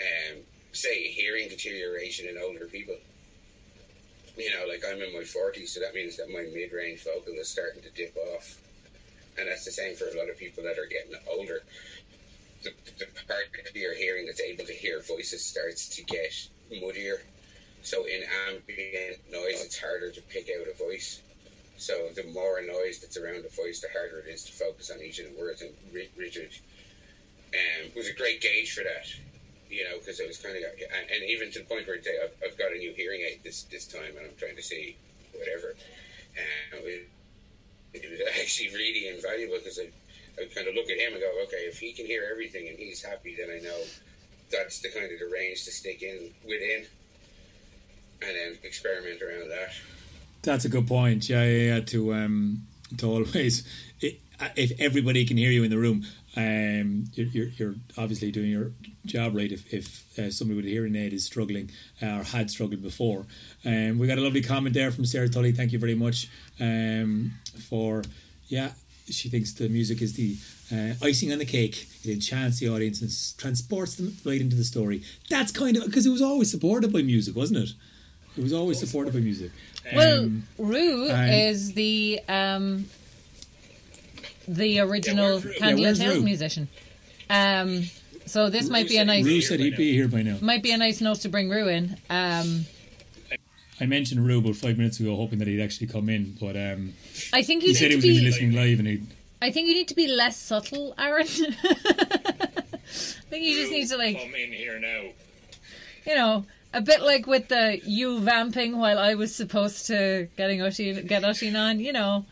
[0.00, 0.38] um,
[0.72, 2.96] say, hearing deterioration in older people.
[4.36, 7.34] You know, like I'm in my 40s, so that means that my mid range vocal
[7.34, 8.58] is starting to dip off.
[9.38, 11.62] And that's the same for a lot of people that are getting older.
[12.62, 16.32] The, the part of your hearing that's able to hear voices starts to get
[16.80, 17.22] muddier.
[17.82, 21.20] So in ambient noise, it's harder to pick out a voice.
[21.76, 25.02] So the more noise that's around the voice, the harder it is to focus on
[25.02, 25.62] each of the words.
[25.62, 26.50] And Ri- Richard
[27.52, 29.06] um, was a great gauge for that,
[29.68, 32.32] you know, because it was kind of, and, and even to the point where I've,
[32.44, 34.96] I've got a new hearing aid this this time, and I'm trying to see
[35.34, 35.74] whatever.
[36.38, 37.08] And it,
[37.94, 39.90] it was actually really invaluable because I,
[40.40, 42.78] I kind of look at him and go, okay, if he can hear everything and
[42.78, 43.82] he's happy, then I know
[44.50, 46.86] that's the kind of the range to stick in within,
[48.26, 49.72] and then experiment around that.
[50.42, 51.28] That's a good point.
[51.28, 51.80] Yeah, yeah, yeah.
[51.80, 52.66] To um,
[52.98, 53.66] to always,
[54.00, 54.20] it,
[54.56, 56.04] if everybody can hear you in the room,
[56.36, 58.72] um, you're, you're, you're obviously doing your
[59.04, 59.52] job right.
[59.52, 61.70] If, if uh, somebody with a hearing aid is struggling
[62.02, 63.26] uh, or had struggled before,
[63.64, 65.52] um, we got a lovely comment there from Sarah Tully.
[65.52, 66.28] Thank you very much
[66.60, 67.32] um,
[67.68, 68.02] for
[68.48, 68.72] yeah.
[69.10, 70.36] She thinks the music is the
[70.72, 71.88] uh, icing on the cake.
[72.04, 75.02] It enchants the audience and transports them right into the story.
[75.28, 77.70] That's kind of because it was always supported by music, wasn't it?
[78.36, 79.52] It was always supportive of music.
[79.94, 82.86] Well, Um, Rue is the um,
[84.48, 85.54] the original where's Rue?
[85.54, 86.22] Candy Yeah, Tales Rue?
[86.22, 86.68] musician.
[87.28, 87.84] Um,
[88.26, 90.38] so this might be a nice Rue said he'd be here by now.
[90.40, 91.96] might be a nice note to bring Rue in.
[92.08, 92.66] Um,
[93.80, 96.94] I mentioned Rue about five minutes ago, hoping that he'd actually come in, but um,
[97.32, 98.24] I think he said he was going to be be.
[98.30, 99.02] listening live, and he
[99.40, 101.26] I think you need to be less subtle, Aaron.
[101.26, 105.02] I think you just need to like come in here now.
[106.06, 106.44] you know,
[106.74, 111.24] a bit like with the you vamping while I was supposed to getting Oisin, get
[111.24, 112.24] Oisin on, you know.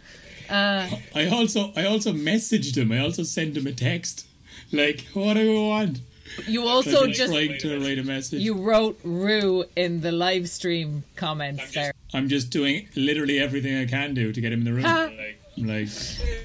[0.49, 2.91] Uh, I also I also messaged him.
[2.93, 4.27] I also sent him a text,
[4.73, 6.01] like, "What do you want?"
[6.47, 8.41] you also I'm just trying to write a message.
[8.41, 11.93] you wrote Rue in the live stream comments I'm there.
[12.15, 14.85] I'm just doing literally everything I can do to get him in the room.
[14.85, 15.11] Ha.
[15.17, 15.89] Like, I'm like,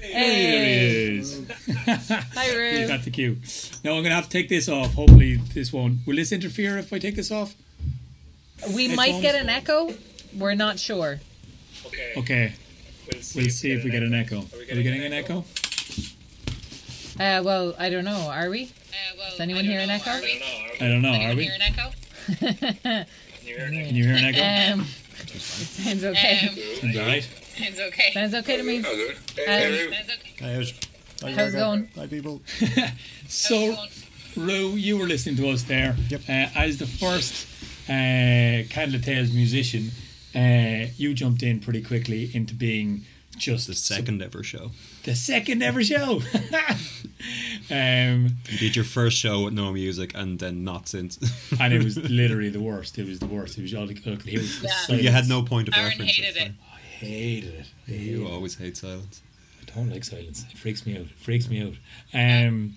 [0.02, 1.46] Hey, there he is.
[2.34, 2.88] hi He Rue.
[2.88, 3.36] got the cue.
[3.84, 4.94] Now I'm gonna have to take this off.
[4.94, 5.98] Hopefully this won't.
[6.06, 7.54] Will this interfere if I take this off?
[8.74, 8.96] We Headphones.
[8.96, 9.92] might get an echo.
[10.36, 11.20] We're not sure.
[11.86, 12.12] okay.
[12.16, 12.52] Okay,
[13.12, 14.38] We'll see, we'll see if we get an echo.
[14.38, 15.44] Are we getting an echo?
[17.18, 18.28] Uh, well, I don't know.
[18.30, 18.64] Are we?
[18.64, 18.68] Uh,
[19.16, 20.10] well, Does anyone hear an echo?
[20.10, 20.76] I don't know.
[20.76, 21.30] Are I don't know.
[21.30, 21.50] Are we?
[21.60, 21.92] echo?
[22.38, 23.06] Can
[23.46, 23.86] you hear it?
[23.86, 24.74] Can you hear an echo?
[24.80, 24.86] Um,
[25.22, 26.50] it sounds okay.
[26.80, 27.28] Sounds alright.
[27.56, 28.10] Sounds okay.
[28.12, 28.82] sounds okay to me.
[28.84, 28.92] Oh.
[28.92, 30.34] Um, Sounds okay.
[30.40, 30.72] Hi, how's,
[31.22, 31.88] hi, How's it going?
[31.96, 32.42] Hi, people.
[33.28, 33.76] So,
[34.36, 35.96] Rue, you were listening to us there.
[36.10, 36.20] Yep.
[36.28, 37.46] Uh, as the first
[37.88, 39.90] uh, Candle Tales musician,
[40.34, 43.02] uh, you jumped in pretty quickly into being
[43.36, 44.70] just The second ever show.
[45.04, 46.22] the second ever show.
[47.70, 51.18] um, You did your first show with no music and then not since.
[51.60, 52.98] and it was literally the worst.
[52.98, 53.58] It was the worst.
[53.58, 54.70] It was all I could hear was Yeah.
[54.70, 55.02] silence.
[55.04, 56.12] you had no point of Aaron reference.
[56.16, 56.52] hated it.
[56.72, 57.66] I hated it.
[57.86, 58.30] I hated You it.
[58.30, 59.22] always hate silence.
[59.62, 60.44] I don't like silence.
[60.50, 61.02] It freaks me out.
[61.06, 61.74] It freaks me out.
[62.14, 62.76] Um,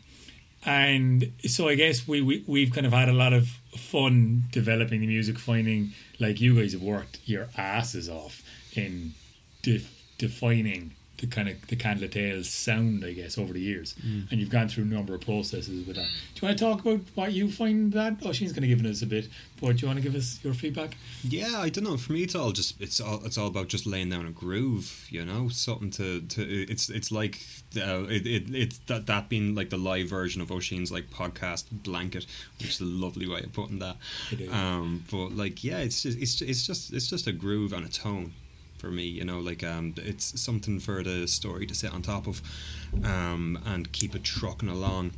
[0.65, 5.01] and so I guess we, we we've kind of had a lot of fun developing
[5.01, 8.43] the music, finding like you guys have worked your asses off
[8.73, 9.13] in
[9.61, 13.95] def- defining the kind of the Candle Tales sound, I guess, over the years.
[14.03, 16.07] And you've gone through a number of processes with that.
[16.35, 18.17] Do you want to talk about what you find that?
[18.23, 19.27] Oh, she's going to give us a bit,
[19.61, 20.95] but do you want to give us your feedback?
[21.23, 21.97] Yeah, I don't know.
[21.97, 25.07] For me, it's all just it's all it's all about just laying down a groove.
[25.09, 26.41] You know, something to to.
[26.43, 27.39] It's it's like
[27.77, 31.65] uh, it, it it's that that being like the live version of Oisin's like podcast
[31.71, 32.25] blanket,
[32.59, 33.97] which is a lovely way of putting that.
[34.31, 34.53] It is.
[34.53, 37.89] Um, but like yeah, it's just it's it's just it's just a groove and a
[37.89, 38.33] tone.
[38.79, 39.03] For me.
[39.03, 42.41] You know, like um, it's something for the story to sit on top of,
[43.03, 45.11] um, and keep it trucking along.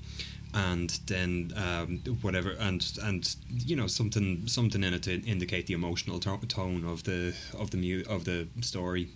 [0.53, 5.73] And then um, whatever, and and you know something something in it to indicate the
[5.73, 9.07] emotional to- tone of the of the mu- of the story,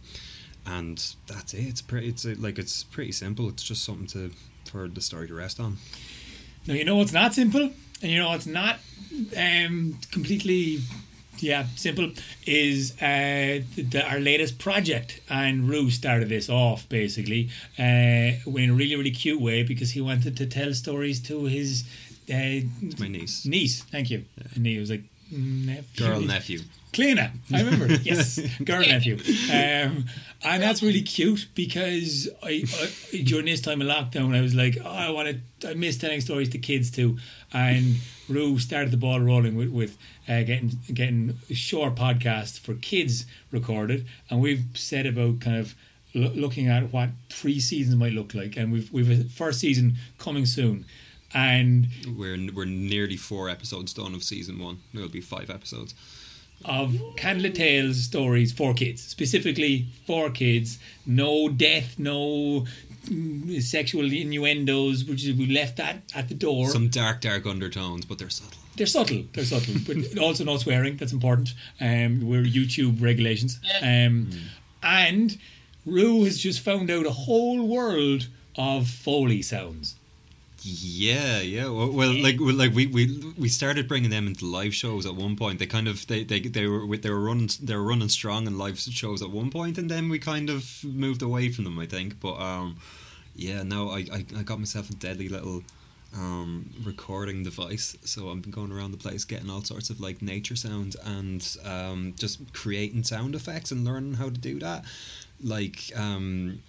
[0.66, 1.68] and that's it.
[1.68, 2.08] It's pretty.
[2.08, 3.50] It's like it's pretty simple.
[3.50, 4.32] It's just something to
[4.72, 5.78] for the story to rest on.
[6.68, 7.70] Now you know it's not simple,
[8.02, 8.78] and you know it's not
[9.38, 10.80] um, completely
[11.40, 12.12] yeah simple
[12.46, 18.74] is uh, the, our latest project, and Rue started this off basically uh, in a
[18.74, 21.84] really really cute way because he wanted to tell stories to his
[22.30, 22.62] uh,
[23.00, 23.84] My niece, niece.
[23.84, 24.26] Thank you,
[24.56, 25.04] and he was like.
[25.32, 26.06] Nephew.
[26.06, 26.60] girl, nephew.
[26.96, 27.94] Kleena, I remember.
[27.96, 29.16] yes, girl nephew,
[29.52, 30.06] um,
[30.44, 32.64] and that's really cute because I,
[33.14, 35.98] I during this time of lockdown I was like, oh, I want to, I miss
[35.98, 37.18] telling stories to kids too,
[37.54, 37.98] and
[38.30, 39.98] Rue started the ball rolling with with
[40.30, 45.76] uh, getting getting a short podcast for kids recorded, and we've said about kind of
[46.14, 49.96] lo- looking at what three seasons might look like, and we've we've a first season
[50.18, 50.86] coming soon,
[51.34, 51.88] and
[52.18, 54.80] We're we're nearly four episodes done of season one.
[54.94, 55.94] It'll be five episodes.
[56.64, 60.80] Of Candlelit Tales stories for kids, specifically for kids.
[61.06, 62.66] No death, no
[63.06, 66.70] mm, sexual innuendos, which we left that at the door.
[66.70, 68.60] Some dark, dark undertones, but they're subtle.
[68.78, 70.98] they're subtle, they're subtle, but also no swearing.
[70.98, 71.54] That's important.
[71.80, 73.60] Um, we're YouTube regulations.
[73.82, 74.30] Um,
[74.82, 75.38] and
[75.86, 78.28] Rue has just found out a whole world
[78.58, 79.96] of foley sounds.
[80.68, 81.70] Yeah, yeah.
[81.70, 85.14] Well, well like, well, like we, we we started bringing them into live shows at
[85.14, 85.60] one point.
[85.60, 88.58] They kind of they, they, they were they were running they were running strong in
[88.58, 91.78] live shows at one point, and then we kind of moved away from them.
[91.78, 92.78] I think, but um,
[93.36, 93.62] yeah.
[93.62, 95.62] No, I, I, I got myself a deadly little
[96.16, 100.56] um recording device, so been going around the place getting all sorts of like nature
[100.56, 104.84] sounds and um just creating sound effects and learning how to do that.
[105.44, 106.60] Like um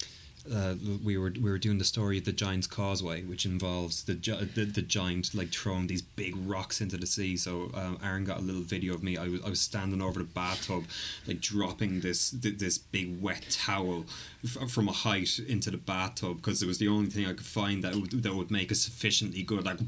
[0.53, 0.75] uh,
[1.05, 4.45] we were we were doing the story of the Giant's Causeway, which involves the, gi-
[4.55, 7.37] the the giant like throwing these big rocks into the sea.
[7.37, 9.17] So um, Aaron got a little video of me.
[9.17, 10.85] I was I was standing over the bathtub,
[11.27, 14.05] like dropping this th- this big wet towel
[14.45, 17.47] f- from a height into the bathtub because it was the only thing I could
[17.47, 19.79] find that would, that would make a sufficiently good like.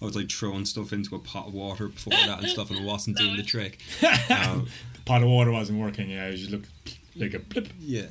[0.00, 2.80] I was like throwing stuff into a pot of water before that and stuff, and
[2.80, 3.78] it wasn't doing the trick.
[4.30, 6.10] Um, The pot of water wasn't working.
[6.10, 6.68] Yeah, just looked
[7.18, 7.68] like a blip.
[7.80, 8.06] Yeah,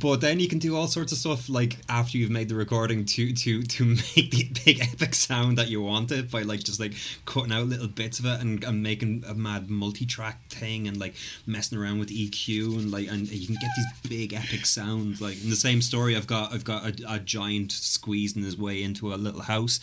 [0.00, 3.04] but then you can do all sorts of stuff like after you've made the recording
[3.04, 3.84] to to to
[4.16, 6.94] make the big epic sound that you wanted by like just like
[7.26, 11.14] cutting out little bits of it and, and making a mad multi-track thing and like
[11.46, 15.42] messing around with EQ and like and you can get these big epic sounds like
[15.42, 19.14] in the same story I've got I've got a, a giant squeezing his way into
[19.14, 19.80] a little house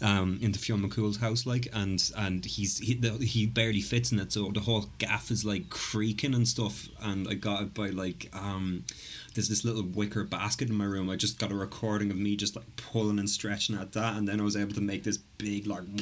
[0.00, 4.32] um into Fionn McCool's house like and and he's he, he barely fits in it
[4.32, 8.28] so the whole gaff is like creaking and stuff and I got it by like
[8.32, 8.84] um
[9.34, 12.36] there's this little wicker basket in my room I just got a recording of me
[12.36, 15.16] just like pulling and stretching at that and then I was able to make this
[15.16, 15.82] big like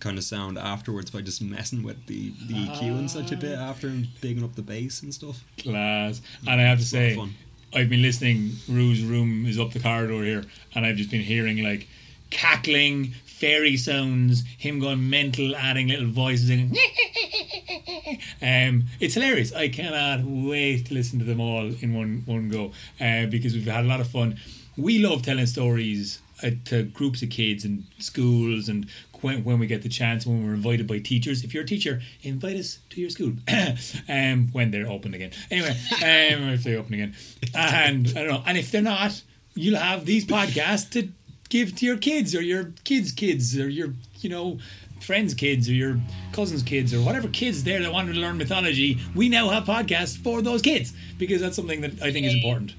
[0.00, 3.58] kind of sound afterwards by just messing with the, the EQ and such a bit
[3.58, 6.20] after and bigging up the bass and stuff Class.
[6.46, 7.34] And I have to It's a lot of say.
[7.74, 8.52] I've been listening.
[8.68, 10.44] Rue's room is up the corridor here,
[10.74, 11.88] and I've just been hearing like
[12.30, 16.70] cackling fairy sounds, him going mental, adding little voices in.
[18.42, 19.52] um, it's hilarious.
[19.52, 23.66] I cannot wait to listen to them all in one one go uh, because we've
[23.66, 24.38] had a lot of fun.
[24.76, 28.86] We love telling stories uh, to groups of kids and schools and
[29.20, 32.02] when, when we get the chance when we're invited by teachers if you're a teacher
[32.22, 33.32] invite us to your school
[34.08, 37.14] um, when they're open again anyway um, if they're open again
[37.54, 39.22] and I don't know and if they're not
[39.54, 41.08] you'll have these podcasts to
[41.48, 43.90] give to your kids or your kids kids or your
[44.20, 44.58] you know
[45.00, 46.00] friends kids or your
[46.32, 50.16] cousins kids or whatever kids there that want to learn mythology we now have podcasts
[50.16, 52.74] for those kids because that's something that I think is important.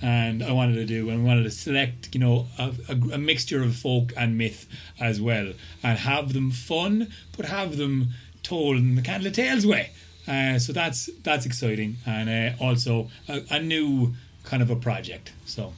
[0.00, 3.62] And I wanted to do and wanted to select you know a, a, a mixture
[3.62, 4.66] of folk and myth
[5.00, 5.52] as well
[5.82, 8.08] and have them fun but have them
[8.42, 9.90] told in the Candle Tales way.
[10.26, 15.32] Uh, so that's that's exciting and uh, also a, a new kind of a project.
[15.44, 15.74] So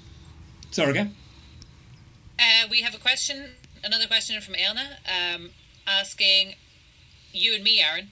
[0.71, 1.17] sorry again
[2.41, 3.51] Uh, we have a question,
[3.85, 5.51] another question from Elna, um,
[5.87, 6.55] asking
[7.33, 8.09] you and me, Aaron.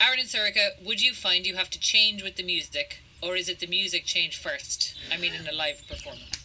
[0.00, 3.48] Aaron and Sorcha, would you find you have to change with the music, or is
[3.48, 4.94] it the music change first?
[5.10, 6.44] I mean, in a live performance.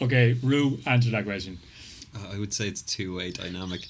[0.00, 1.58] okay Rue answer that question
[2.14, 3.88] Uh, I would say it's two way dynamic.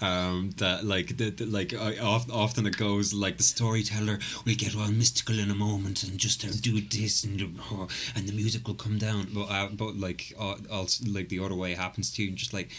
[0.00, 4.54] Um, that like the, the, like uh, oft, often it goes like the storyteller will
[4.54, 7.42] get all mystical in a moment and just uh, do this and
[7.72, 9.26] uh, and the music will come down.
[9.34, 12.30] But uh, but like uh, also like the other way happens too.
[12.30, 12.70] Just like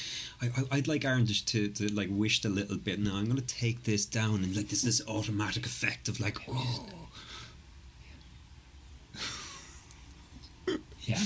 [0.42, 3.00] I, I I'd like Aaron just to, to like wished a little bit.
[3.00, 6.86] Now I'm gonna take this down and like this this automatic effect of like oh.
[11.02, 11.18] Yeah.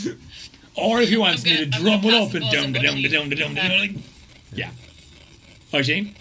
[0.75, 2.81] Or if he wants I'm me to gonna- I'm drum it up and dum da
[2.81, 3.77] dum da dum da dum da dum.
[3.79, 3.95] like-
[4.55, 4.71] Yeah.
[5.73, 6.15] Oh, Shane?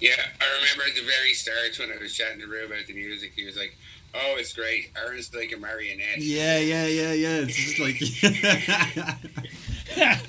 [0.00, 2.94] Yeah, I remember at the very start when I was chatting to Rue about the
[2.94, 3.76] music, he was like,
[4.14, 4.90] "Oh, it's great.
[4.96, 6.18] Aaron's like a marionette.
[6.18, 7.44] Yeah, yeah, yeah, yeah.
[7.46, 8.00] It's just like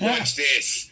[0.00, 0.90] Watch this."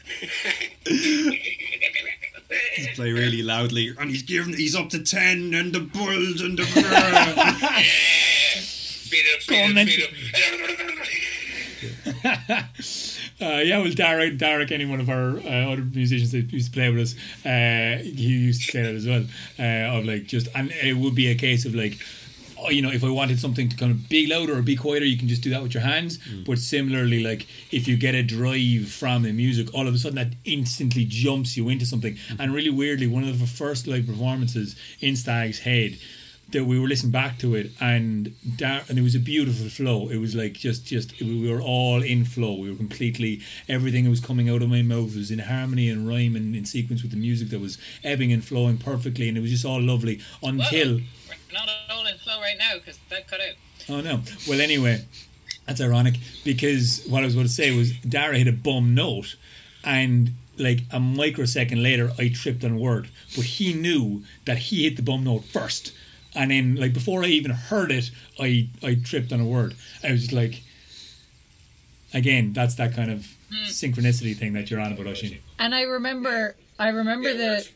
[2.94, 6.64] play really loudly, and he's giving, he's up to ten, and the bulls and the.
[8.64, 10.34] Speed up, on, speed up, speed
[12.50, 12.64] up.
[13.40, 16.72] Uh, yeah, well, Derek, Derek, any one of our uh, other musicians that used to
[16.72, 17.14] play with us,
[17.44, 19.24] uh, he used to say that as well.
[19.58, 21.98] Uh, of like just, and it would be a case of like,
[22.58, 25.04] oh, you know, if I wanted something to kind of be louder or be quieter,
[25.04, 26.18] you can just do that with your hands.
[26.46, 30.16] But similarly, like if you get a drive from the music, all of a sudden
[30.16, 32.16] that instantly jumps you into something.
[32.38, 35.98] And really weirdly, one of the first live performances in Stag's Head
[36.50, 40.08] that we were listening back to it and Dar- and it was a beautiful flow.
[40.08, 42.54] It was like just just we were all in flow.
[42.54, 46.06] We were completely everything that was coming out of my mouth was in harmony and
[46.06, 49.40] rhyme and in sequence with the music that was ebbing and flowing perfectly and it
[49.40, 51.02] was just all lovely until We're
[51.52, 53.54] not all in flow right now because that cut out.
[53.88, 54.20] oh no.
[54.48, 55.04] Well anyway
[55.66, 59.36] that's ironic because what I was about to say was Dara hit a bum note
[59.82, 63.08] and like a microsecond later I tripped on a word.
[63.34, 65.92] But he knew that he hit the bum note first
[66.34, 68.10] and then like before I even heard it
[68.40, 70.62] I I tripped on a word I was just like
[72.12, 73.26] again that's that kind of
[73.66, 77.68] synchronicity thing that you're on about Oisin And I remember, I remember Yeah, the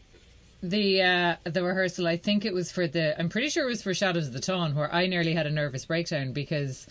[0.60, 2.08] the uh, the rehearsal.
[2.08, 3.16] I think it was for the.
[3.16, 5.50] I'm pretty sure it was for Shadows of the Dawn, where I nearly had a
[5.50, 6.88] nervous breakdown because,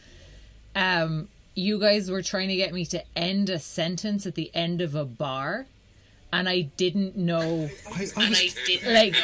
[0.73, 4.79] um, you guys were trying to get me to end a sentence at the end
[4.79, 5.65] of a bar,
[6.33, 7.69] and I didn't know.
[7.93, 9.19] I, I And was I didn't Like, know.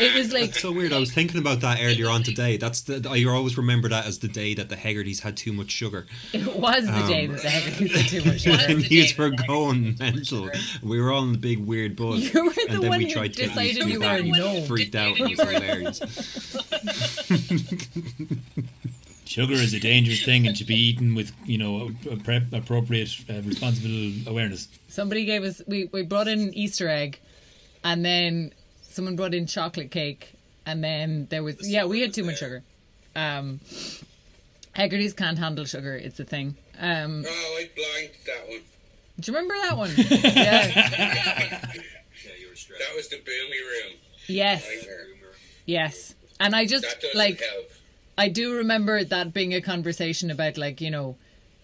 [0.00, 0.92] it was like so weird.
[0.92, 2.56] I was thinking about that earlier on today.
[2.58, 5.70] That's the I always remember that as the day that the Haggertys had too much
[5.70, 6.06] sugar.
[6.32, 8.56] it was the day um, that the Haggertys had too much sugar.
[8.58, 10.50] the and these day were going mental.
[10.82, 12.32] We were all in the big weird buzz.
[12.34, 13.98] You were the and then one we who tried to get decided used to you
[14.00, 14.12] that.
[14.12, 14.62] were and no.
[14.66, 15.16] freaked out.
[15.16, 16.00] Decided It you was were- hilarious.
[19.26, 23.10] sugar is a dangerous thing and should be eaten with you know a prep, appropriate
[23.28, 27.18] uh, responsible awareness Somebody gave us we, we brought in an Easter egg
[27.84, 28.52] and then
[28.82, 30.32] someone brought in chocolate cake
[30.64, 32.62] and then there was yeah, we had too much sugar.
[33.14, 33.60] Um
[34.72, 36.56] Haggerty's can't handle sugar, it's a thing.
[36.78, 38.60] Um Oh, I blanked that one.
[39.20, 39.90] do you remember that one?
[39.96, 41.70] yeah.
[42.78, 43.92] That was the boomy room.
[44.26, 44.66] Yes.
[45.66, 46.14] Yes.
[46.40, 47.70] And I just That like help.
[48.18, 51.16] I do remember that being a conversation about like, you know,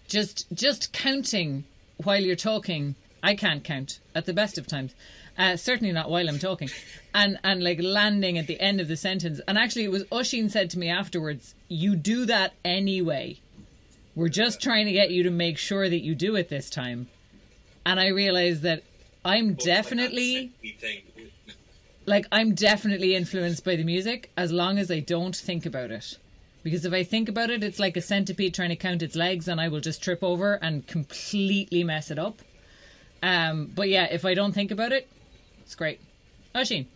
[0.07, 1.63] just just counting
[1.97, 2.95] while you're talking.
[3.23, 4.93] I can't count at the best of times.
[5.37, 6.69] Uh, certainly not while I'm talking.
[7.13, 9.39] And and like landing at the end of the sentence.
[9.47, 13.39] And actually it was Oisin said to me afterwards, You do that anyway.
[14.15, 17.07] We're just trying to get you to make sure that you do it this time.
[17.85, 18.83] And I realized that
[19.25, 20.51] I'm definitely
[22.05, 26.17] like I'm definitely influenced by the music as long as I don't think about it.
[26.63, 29.47] Because if I think about it, it's like a centipede trying to count its legs,
[29.47, 32.41] and I will just trip over and completely mess it up.
[33.21, 35.07] Um, but yeah, if I don't think about it,
[35.61, 35.99] it's great.
[36.55, 36.87] Oisin,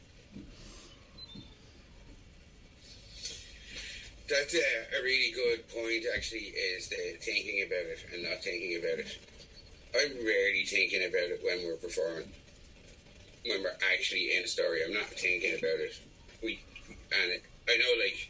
[4.30, 8.76] That's a, a really good point, actually, is the thinking about it and not thinking
[8.78, 9.18] about it.
[9.96, 12.28] I'm rarely thinking about it when we're performing.
[13.48, 15.98] When we're actually in a story, I'm not thinking about it.
[16.44, 16.60] We
[16.90, 18.30] and it, I know, like,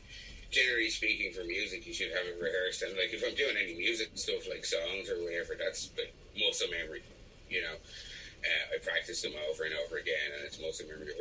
[0.51, 2.81] generally speaking, for music, you should have it rehearsed.
[2.81, 6.67] And like, if I'm doing any music stuff, like songs or whatever, that's like muscle
[6.69, 7.03] memory.
[7.49, 11.11] You know, uh, I practice them over and over again, and it's muscle memory.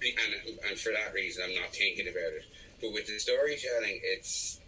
[0.00, 2.44] And and for that reason, I'm not thinking about it.
[2.80, 4.60] But with the storytelling, it's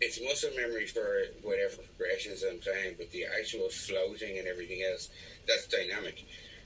[0.00, 5.08] it's muscle memory for whatever progressions I'm playing, but the actual floating and everything else,
[5.46, 6.24] that's dynamic.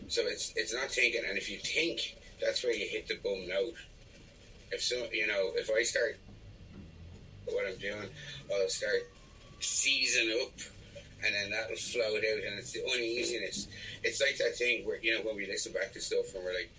[0.09, 3.47] So it's it's not thinking, and if you think, that's where you hit the bum
[3.49, 3.75] note.
[4.71, 6.19] If so, you know, if I start
[7.47, 8.09] what I'm doing,
[8.53, 9.09] I'll start
[9.61, 10.53] seizing up,
[11.25, 13.69] and then that'll float out, and it's the uneasiness.
[14.05, 16.55] It's like that thing where you know when we listen back to stuff and we're
[16.55, 16.71] like.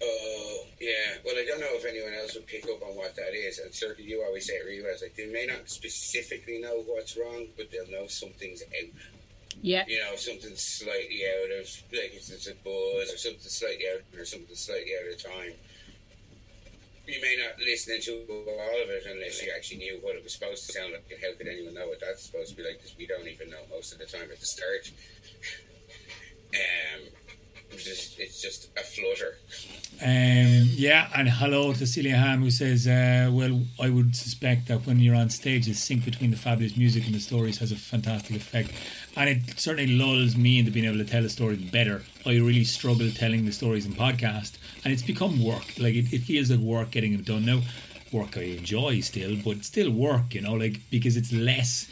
[0.00, 1.18] Oh, yeah.
[1.24, 3.58] Well, I don't know if anyone else would pick up on what that is.
[3.58, 4.92] And certainly you always say it really well.
[4.92, 8.94] It's like they may not specifically know what's wrong, but they'll know something's out.
[9.60, 9.84] Yeah.
[9.88, 14.02] You know, something slightly out of like if it's a buzz or something slightly out
[14.16, 15.54] or something slightly out of time.
[17.08, 20.34] You may not listen to all of it unless you actually knew what it was
[20.34, 21.04] supposed to sound like.
[21.10, 22.76] And how could anyone know what that's supposed to be like?
[22.76, 24.90] Because we don't even know most of the time at the start.
[26.54, 27.07] Um,
[27.84, 29.36] just, it's just a flutter.
[30.00, 34.86] Um, yeah, and hello to Celia Ham who says, uh, well, I would suspect that
[34.86, 37.76] when you're on stage, the sync between the fabulous music and the stories has a
[37.76, 38.70] fantastic effect.
[39.16, 42.02] And it certainly lulls me into being able to tell a story better.
[42.24, 45.78] I really struggle telling the stories in podcast, and it's become work.
[45.78, 47.62] Like, it, it feels like work getting it done now.
[48.12, 51.88] Work I enjoy still, but still work, you know, like, because it's less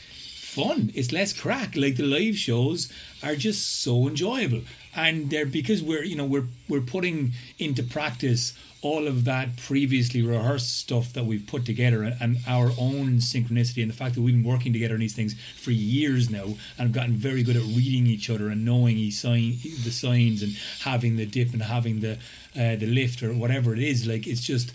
[0.57, 0.91] fun.
[0.95, 1.77] It's less crack.
[1.77, 2.91] Like the live shows
[3.23, 4.63] are just so enjoyable,
[4.97, 10.23] and they're because we're you know we're we're putting into practice all of that previously
[10.23, 14.21] rehearsed stuff that we've put together and, and our own synchronicity and the fact that
[14.21, 17.57] we've been working together on these things for years now and have gotten very good
[17.57, 22.13] at reading each other and knowing the signs and having the dip and having the
[22.55, 24.73] uh, the lift or whatever it is like it's just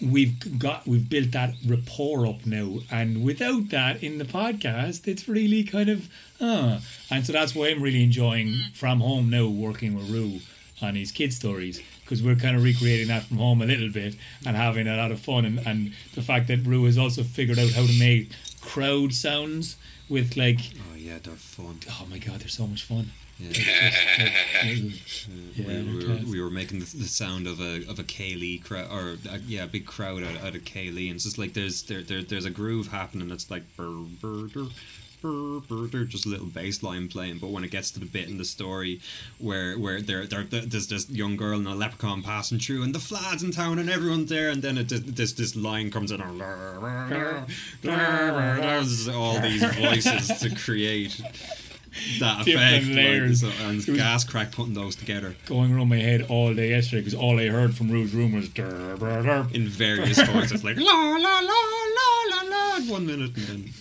[0.00, 2.80] we've got we've built that rapport up now.
[2.90, 6.08] And without that in the podcast it's really kind of
[6.40, 6.80] uh
[7.10, 10.40] and so that's why i'm really enjoying from home now working with rue
[10.82, 14.14] on his kid stories because we're kind of recreating that from home a little bit
[14.46, 15.44] and having a lot of fun.
[15.44, 18.30] And, and the fact that rue has also figured out how to make
[18.60, 19.76] crowd sounds
[20.08, 20.58] with like
[20.92, 21.80] Oh yeah, they're fun.
[21.90, 23.50] oh my god they're so much fun Yeah.
[24.64, 28.64] yeah, we, we, were, we were making the, the sound of a of a céilí
[28.64, 31.52] crowd or uh, yeah a big crowd out, out of céilí and it's just like
[31.52, 34.68] there's there, there there's a groove happening that's like brr, brr, brr,
[35.20, 38.06] brr, brr, brr, just a little bass line playing but when it gets to the
[38.06, 39.00] bit in the story
[39.38, 42.98] where where there there there's this young girl and a leprechaun passing through and the
[42.98, 46.22] flads in town and everyone's there and then it this this line comes in
[47.82, 51.20] there's all these voices to create
[52.20, 53.42] that effect layers.
[53.42, 57.00] like, so- and gas crack putting those together going around my head all day yesterday
[57.00, 60.76] because all I heard from Rue's room was "Durr, brr, durr." in various voices like
[60.78, 63.72] la la la la la la one minute and then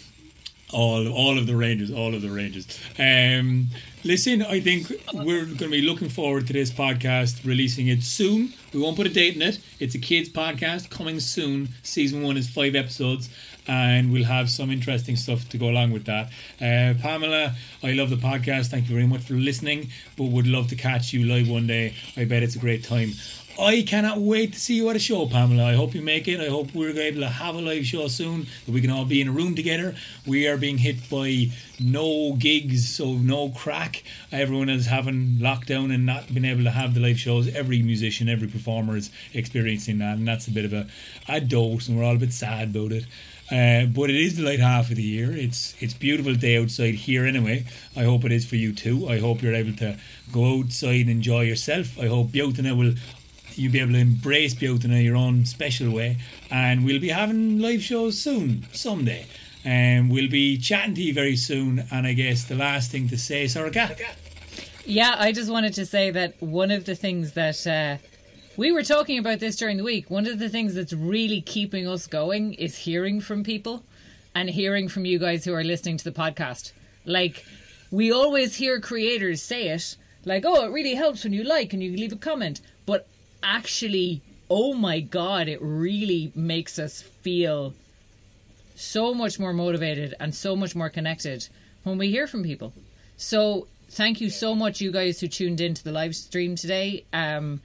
[0.72, 2.80] all all of the ranges, all of the ranges.
[2.98, 3.68] Um,
[4.04, 8.54] listen, I think we're going to be looking forward to this podcast, releasing it soon.
[8.74, 9.60] We won't put a date in it.
[9.80, 11.70] It's a kids podcast coming soon.
[11.84, 13.30] Season one is five episodes.
[13.68, 16.28] And we'll have some interesting stuff to go along with that.
[16.62, 18.68] Uh, Pamela, I love the podcast.
[18.68, 19.90] Thank you very much for listening.
[20.18, 21.96] But would love to catch you live one day.
[22.16, 23.14] I bet it's a great time.
[23.58, 25.64] I cannot wait to see you at a show, Pamela.
[25.64, 26.42] I hope you make it.
[26.42, 29.22] I hope we're able to have a live show soon, that we can all be
[29.22, 29.96] in a room together.
[30.28, 34.04] We are being hit by no gigs, so no crack.
[34.30, 37.54] Everyone is having lockdown and not being able to have the live shows.
[37.56, 40.88] Every musician, every performer is experiencing that, and that's a bit of a,
[41.30, 43.06] a dose, and we're all a bit sad about it.
[43.52, 45.32] Uh, but it is the light half of the year.
[45.32, 47.64] It's it's beautiful day outside here anyway.
[47.96, 49.08] I hope it is for you too.
[49.08, 49.98] I hope you're able to
[50.32, 52.00] go outside and enjoy yourself.
[52.00, 52.96] I hope Bealtaine will
[53.58, 56.18] you'll be able to embrace Bealtaine your own special way.
[56.50, 59.26] And we'll be having live shows soon, someday.
[59.64, 61.86] And we'll be chatting to you very soon.
[61.92, 64.00] And I guess the last thing to say, Sorcha.
[64.86, 67.98] Yeah, I just wanted to say that one of the things that uh,
[68.58, 71.88] we were talking about this during the week, one of the things that's really keeping
[71.88, 73.84] us going is hearing from people
[74.36, 76.72] and hearing from you guys who are listening to the podcast.
[77.06, 77.44] Like,
[77.90, 79.96] we always hear creators say it,
[80.26, 82.62] like, oh, it really helps when you like and you leave a comment.
[83.48, 87.74] Actually, oh my God, it really makes us feel
[88.74, 91.48] so much more motivated and so much more connected
[91.84, 92.74] when we hear from people.
[93.18, 97.62] So thank you so much, you guys who tuned into the live stream today um,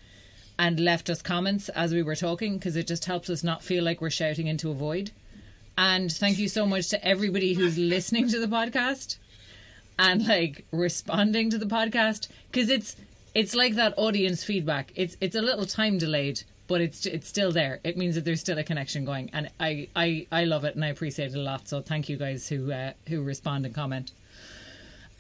[0.59, 3.83] and left us comments as we were talking, because it just helps us not feel
[3.83, 5.11] like we're shouting into a void.
[5.78, 9.16] And thank you so much to everybody who's listening to the podcast
[9.99, 12.97] and like responding to the podcast, because it's
[13.35, 14.93] it's like that audience feedback.
[14.95, 17.81] It's it's a little time delayed, but it's it's still there.
[17.85, 20.84] It means that there's still a connection going, and I I, I love it and
[20.84, 21.68] I appreciate it a lot.
[21.68, 24.13] So thank you guys who uh, who respond and comment.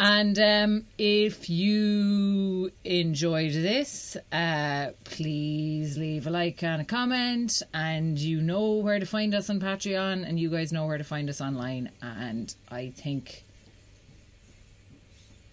[0.02, 7.62] And um, if you enjoyed this, uh, please leave a like and a comment.
[7.74, 11.04] And you know where to find us on Patreon, and you guys know where to
[11.04, 11.90] find us online.
[12.00, 13.44] And I think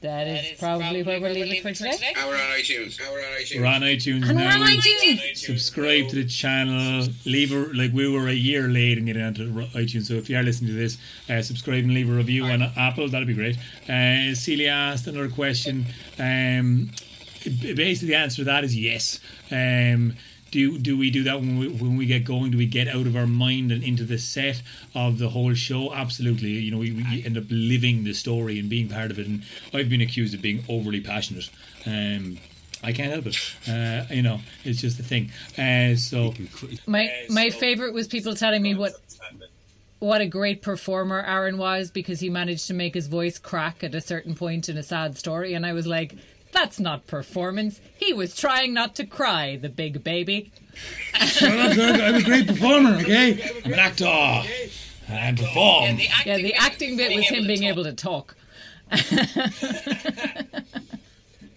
[0.02, 1.98] that That is, probably, where we'll leave it for today.
[2.16, 3.00] And we're on iTunes.
[3.00, 3.60] And we're on iTunes.
[3.60, 4.62] We're on iTunes And we're now.
[4.62, 5.38] on iTunes.
[5.38, 7.08] Subscribe to the channel.
[7.26, 7.94] Leave a like.
[7.94, 10.78] We were a year late in getting onto iTunes, so if you are listening to
[10.78, 10.98] this,
[11.30, 13.10] uh, subscribe and leave a review on Apple.
[13.10, 13.58] That'd be great.
[13.90, 15.86] Uh, Celia asked another question.
[16.20, 16.92] Um,
[17.44, 19.20] basically, the answer to that is yes.
[19.52, 20.14] Um,
[20.52, 22.52] do do we do that when we when we get going?
[22.52, 24.62] Do we get out of our mind and into the set
[24.96, 25.94] of the whole show?
[25.94, 26.52] Absolutely.
[26.52, 29.28] You know, we, we end up living the story and being part of it.
[29.28, 29.44] And
[29.74, 31.50] I've been accused of being overly passionate.
[31.86, 32.38] Um,
[32.84, 33.38] I can't help it.
[33.68, 35.32] Uh, you know, it's just the thing.
[35.58, 36.34] Uh, so
[36.86, 38.94] My Uh, my favorite was people telling me what
[40.00, 43.96] what a great performer Aaron was because he managed to make his voice crack at
[43.96, 46.14] a certain point in a sad story, and I was like,
[46.52, 47.80] "That's not performance.
[47.98, 50.52] He was trying not to cry, the big baby."
[51.42, 52.98] I'm a great performer.
[52.98, 54.06] Okay, I'm an actor.
[54.06, 55.96] I perform.
[55.98, 58.36] the acting Yeah, the acting bit was him being able to talk.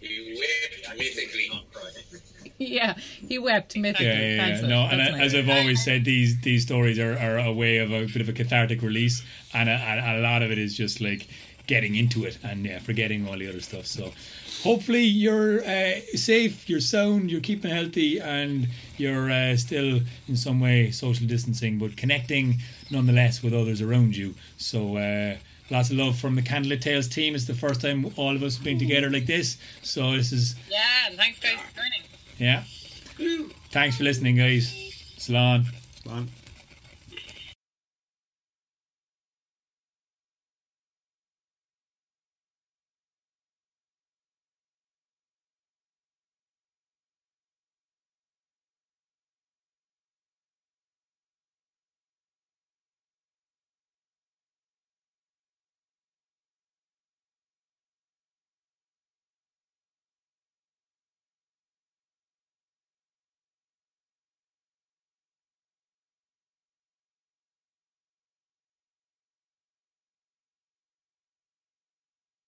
[0.01, 1.51] You whipped mythically.
[2.59, 2.95] yeah,
[3.29, 4.07] he wept mythically.
[4.07, 4.67] Yeah, yeah, yeah.
[4.67, 5.21] No, and I, nice.
[5.21, 8.29] as I've always said, these these stories are, are a way of a bit of
[8.29, 9.23] a cathartic release,
[9.53, 11.29] and a, and a lot of it is just like
[11.67, 13.87] getting into it and yeah, forgetting all the other stuff.
[13.87, 14.12] So,
[14.62, 20.61] hopefully, you're uh, safe, you're sound, you're keeping healthy, and you're uh, still in some
[20.61, 22.59] way social distancing, but connecting
[22.91, 24.35] nonetheless with others around you.
[24.57, 24.97] So.
[24.97, 25.37] Uh,
[25.73, 27.37] Lots of love from the Candlelit Tales team.
[27.37, 29.57] It's the first time all of us have been together like this.
[29.82, 32.03] So this is Yeah, and thanks guys for joining.
[32.39, 32.65] yeah.
[33.70, 34.74] Thanks for listening, guys.
[35.16, 35.66] Salon.
[36.05, 36.28] Fine.